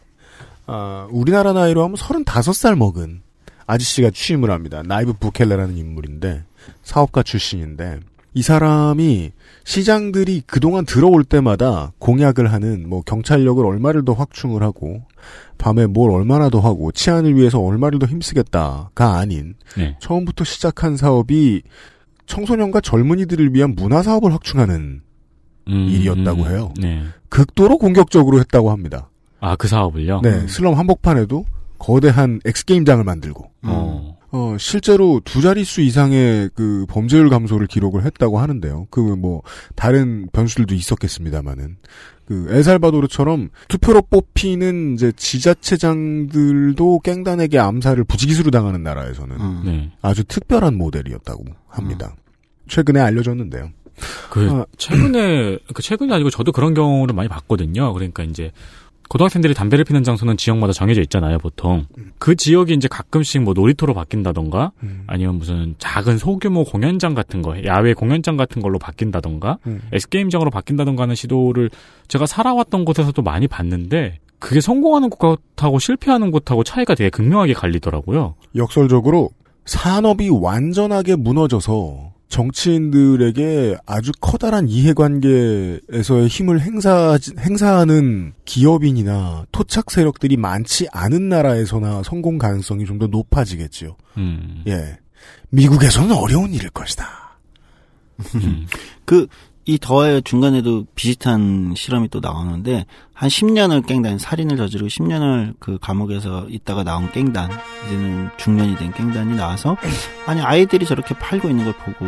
[0.67, 3.21] 아, 우리나라 나이로 하면 35살 먹은
[3.67, 4.84] 아저씨가 취임을 합니다.
[4.84, 6.43] 나이브 부켈레라는 인물인데
[6.84, 7.99] 사업가 출신인데
[8.34, 9.32] 이 사람이
[9.63, 15.03] 시장들이 그동안 들어올 때마다 공약을 하는 뭐 경찰력을 얼마를 더 확충을 하고
[15.57, 19.95] 밤에 뭘 얼마나 더 하고 치안을 위해서 얼마를 더 힘쓰겠다가 아닌 네.
[19.99, 21.63] 처음부터 시작한 사업이
[22.26, 25.01] 청소년과 젊은이들을 위한 문화 사업을 확충하는
[25.68, 26.74] 음, 일이었다고 음, 해요.
[26.78, 27.03] 네.
[27.30, 29.09] 극도로 공격적으로 했다고 합니다.
[29.39, 30.22] 아, 그 사업을요?
[30.22, 31.45] 네, 슬럼 한복판에도
[31.78, 34.14] 거대한 엑스게임장을 만들고 어.
[34.32, 38.88] 어, 실제로 두 자릿수 이상의 그 범죄율 감소를 기록을 했다고 하는데요.
[38.89, 39.41] 그 뭐
[39.76, 41.78] 다른 변수들도 있었겠습니다만은
[42.28, 49.61] 그 엘살바도르처럼 투표로 뽑히는 이제 지자체장들도 깽단에게 암살을 부지기수로 당하는 나라에서는 음.
[49.65, 49.91] 네.
[50.01, 52.15] 아주 특별한 모델이었다고 합니다.
[52.67, 53.69] 최근에 알려졌는데요.
[54.30, 54.65] 그 아.
[54.78, 57.93] 최근에 그 최근이 아니고 저도 그런 경우를 많이 봤거든요.
[57.93, 58.51] 그러니까 이제
[59.09, 61.85] 고등학생들이 담배를 피는 장소는 지역마다 정해져 있잖아요, 보통.
[62.17, 65.03] 그 지역이 이제 가끔씩 뭐 놀이터로 바뀐다던가, 음.
[65.07, 69.81] 아니면 무슨 작은 소규모 공연장 같은 거, 야외 공연장 같은 걸로 바뀐다던가, 음.
[69.93, 71.69] S게임장으로 바뀐다던가 하는 시도를
[72.07, 78.35] 제가 살아왔던 곳에서도 많이 봤는데, 그게 성공하는 곳하고 실패하는 곳하고 차이가 되게 극명하게 갈리더라고요.
[78.55, 79.31] 역설적으로
[79.65, 91.30] 산업이 완전하게 무너져서 정치인들에게 아주 커다란 이해관계에서의 힘을 행사, 행사하는 기업인이나 토착 세력들이 많지 않은
[91.30, 93.97] 나라에서나 성공 가능성이 좀 더 높아지겠지요.
[94.17, 94.63] 음.
[94.67, 94.97] 예.
[95.49, 97.38] 미국에서는 어려운 일일 것이다.
[98.36, 98.65] 음.
[99.03, 99.28] 그,
[99.68, 102.86] 이 더와의 중간에도 비슷한 실험이 또 나오는데,
[103.16, 107.49] 한 10년을 깽단, 살인을 저지르고 10년을 그 감옥에서 있다가 나온 깽단,
[107.88, 109.76] 이제는 중년이 된 깽단이 나와서,
[110.28, 112.05] 아니, 아이들이 저렇게 팔고 있는 걸 보고,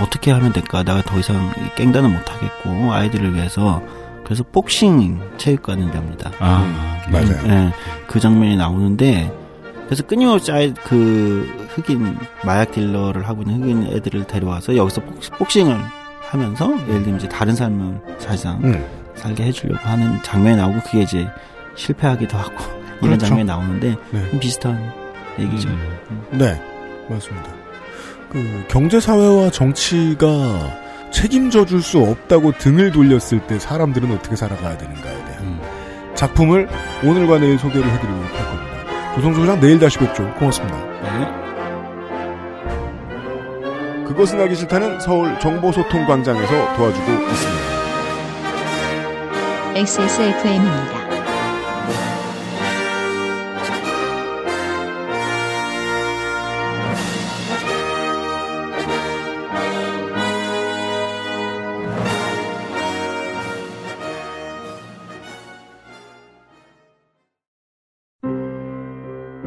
[0.00, 0.84] 어떻게 하면 될까?
[0.84, 3.82] 내가 더 이상 이 깽단은 못 하겠고, 아이들을 위해서,
[4.22, 6.30] 그래서 복싱 체육관을 엽니다.
[6.38, 7.48] 아, 맞아요.
[7.48, 7.72] 예,
[8.06, 9.32] 그 장면이 나오는데,
[9.86, 15.80] 그래서 끊임없이 아이, 그, 흑인, 마약 딜러를 하고 있는 흑인 애들을 데려와서 여기서 복- 복싱을
[16.28, 18.84] 하면서, 예를 들면 이제 다른 삶을 사실상 음.
[19.14, 21.28] 살게 해주려고 하는 장면이 나오고, 그게 이제
[21.76, 22.54] 실패하기도 하고,
[23.00, 23.26] 이런 그렇죠.
[23.26, 24.38] 장면이 나오는데, 네.
[24.40, 24.92] 비슷한
[25.38, 25.68] 얘기죠.
[26.30, 26.60] 네,
[27.08, 27.48] 맞습니다.
[28.30, 30.26] 그 경제 사회와 정치가
[31.12, 35.60] 책임져 줄 수 없다고 등을 돌렸을 때 사람들은 어떻게 살아가야 되는가에 대한 음.
[36.14, 36.68] 작품을
[37.04, 39.14] 오늘과 내일 소개를 해드리도록 할 겁니다.
[39.14, 40.28] 조성조 소장 내일 다시 뵙죠.
[40.34, 40.76] 고맙습니다.
[41.02, 41.35] 네.
[44.06, 47.76] 그것은 알기 싫다는 서울 정보소통광장에서 도와주고 있습니다.
[49.74, 51.06] XSFM입니다.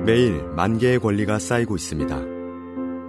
[0.06, 2.20] 매일 만 개의 권리가 쌓이고 있습니다.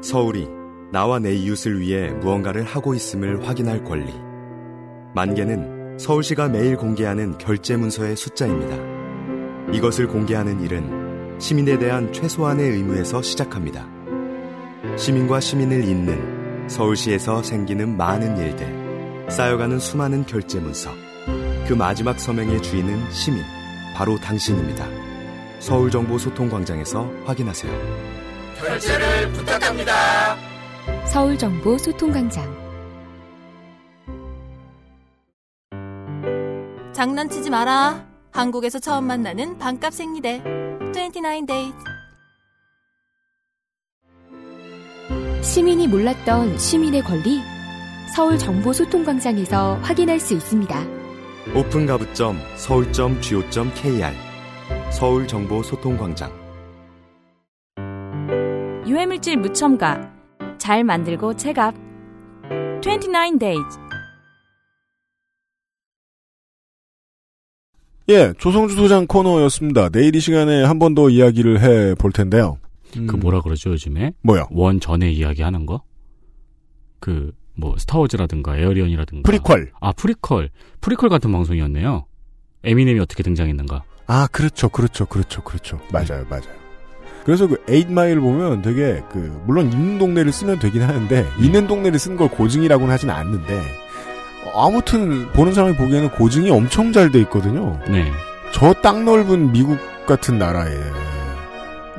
[0.03, 0.59] 서울이
[0.93, 4.12] 나와 내 이웃을 위해 무언가를 하고 있음을 확인할 권리.
[5.14, 9.72] 만 개는 서울시가 매일 공개하는 결제 문서의 숫자입니다.
[9.72, 13.86] 이것을 공개하는 일은 시민에 대한 최소한의 의무에서 시작합니다.
[14.97, 20.91] 시민과 시민을 잇는 서울시에서 생기는 많은 일들, 쌓여가는 수많은 결제 문서.
[21.68, 23.43] 그 마지막 서명의 주인은 시민,
[23.95, 24.86] 바로 당신입니다.
[25.61, 27.72] 서울정보소통광장에서 확인하세요.
[28.59, 30.49] 결제를 부탁합니다.
[31.11, 32.44] 서울정보 소통광장.
[36.92, 38.06] 장난치지 마라.
[38.30, 40.40] 한국에서 처음 만나는 반값 생리대.
[40.94, 41.74] 29 days.
[45.42, 47.40] 시민이 몰랐던 시민의 권리
[48.14, 50.80] 서울정보소통광장에서 확인할 수 있습니다.
[51.56, 54.12] 오픈 가부점 서울.go.kr
[54.92, 56.30] 서울정보소통광장
[58.86, 60.09] 유해물질 무첨가
[60.61, 61.74] 잘 만들고 제값
[62.82, 63.78] 29 days
[68.08, 69.88] 예, 조성주 소장 코너였습니다.
[69.90, 72.58] 내일 이 시간에 한 번 더 이야기를 해 볼 텐데요.
[72.92, 74.12] 그 뭐라 그러죠 요즘에?
[74.22, 74.46] 뭐요?
[74.50, 75.82] 원 전에 이야기하는 거?
[77.00, 79.66] 그 뭐 Star Wars라든가 Alien이라든가 prequel.
[79.80, 80.48] 아 prequel
[80.80, 82.06] prequel 같은 방송이었네요.
[82.64, 83.82] 에미넴이 어떻게 등장했는가?
[84.06, 85.78] 아, 그렇죠, 그렇죠, 그렇죠, 그렇죠.
[85.92, 86.59] 맞아요, 맞아요.
[87.24, 92.16] 그래서 그 에잇마일 보면 되게 그 물론 있는 동네를 쓰면 되긴 하는데 있는 동네를 쓴
[92.16, 93.60] 걸 고증이라고는 하진 않는데
[94.46, 97.78] 어, 아무튼 보는 사람이 보기에는 고증이 엄청 잘 돼 있거든요.
[97.88, 98.10] 네.
[98.52, 100.70] 저 땅 넓은 미국 같은 나라에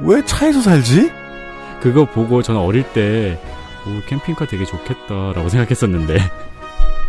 [0.01, 1.11] 왜 차에서 살지?
[1.81, 3.39] 그거 보고 저는 어릴 때
[3.87, 6.17] 오, 캠핑카 되게 좋겠다라고 생각했었는데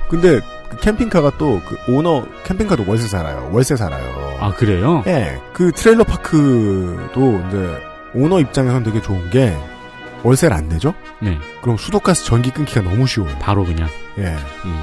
[0.08, 3.50] 근데 그 캠핑카가 또 그 오너 캠핑카도 월세 살아요.
[3.52, 4.36] 월세 살아요.
[4.40, 5.02] 아 그래요?
[5.06, 5.38] 예.
[5.52, 7.82] 그 trailer park도 이제
[8.14, 9.56] 오너 입장에선 되게 좋은 게
[10.22, 10.94] 월세를 안 내죠?
[11.20, 11.38] 네.
[11.62, 13.34] 그럼 수도가스 전기 끊기가 너무 쉬워요.
[13.40, 13.88] 바로 그냥.
[14.18, 14.36] 예.
[14.64, 14.80] 음.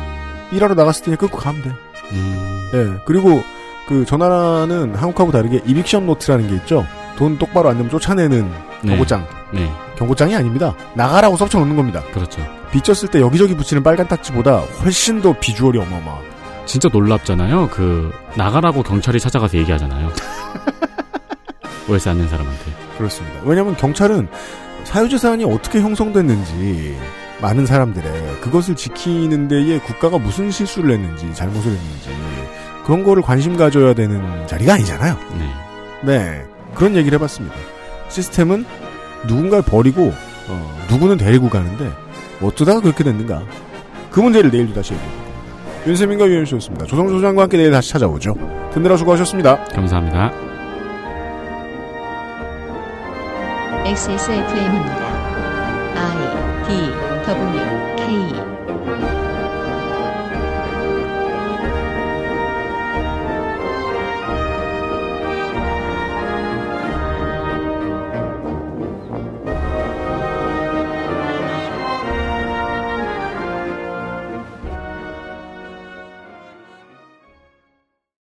[0.51, 1.71] 일하러 나갔을 때 끊고 가면 돼.
[2.11, 2.69] 음.
[2.73, 3.01] 예.
[3.05, 3.41] 그리고
[3.87, 6.85] 그저 나라는 한국하고 다르게 eviction note라는 게 있죠.
[7.17, 8.51] 돈 똑바로 안 내면 쫓아내는
[8.83, 8.89] 네.
[8.91, 9.25] 경고장.
[9.53, 9.71] 네.
[9.97, 10.73] 경고장이 아닙니다.
[10.93, 12.01] 나가라고 써붙여 놓는 겁니다.
[12.13, 12.41] 그렇죠.
[12.71, 16.17] 빚졌을 때 여기저기 붙이는 빨간 딱지보다 훨씬 더 비주얼이 어마어마.
[16.65, 17.69] 진짜 놀랍잖아요.
[17.69, 20.11] 그 나가라고 경찰이 찾아가서 얘기하잖아요.
[21.89, 22.78] 월세 안 낸 사람한테.
[22.99, 23.39] 그렇습니다.
[23.45, 24.27] 왜냐하면 경찰은
[24.83, 26.97] 사유재산이 어떻게 형성됐는지
[27.41, 32.09] 많은 사람들의 그것을 지키는 데에 국가가 무슨 실수를 했는지 잘못을 했는지
[32.85, 35.15] 그런 거를 관심 가져야 되는 자리가 아니잖아요.
[35.37, 36.17] 네.
[36.17, 36.45] 네.
[36.75, 37.55] 그런 얘기를 해봤습니다.
[38.09, 38.65] 시스템은
[39.27, 40.11] 누군가를 버리고
[40.47, 41.89] 어, 누구는 데리고 가는데
[42.41, 43.43] 어쩌다가 그렇게 됐는가?
[44.11, 45.87] 그 문제를 내일도 다시 얘기해 볼 겁니다.
[45.87, 46.85] 윤세민과 유현수였습니다.
[46.85, 48.35] 조성조 소장과 함께 내일 다시 찾아오죠.
[48.73, 49.65] 듣느라 수고하셨습니다.
[49.65, 50.48] 감사합니다.
[53.91, 55.01] XSFM입니다.
[55.95, 56.91] I D
[57.25, 57.68] W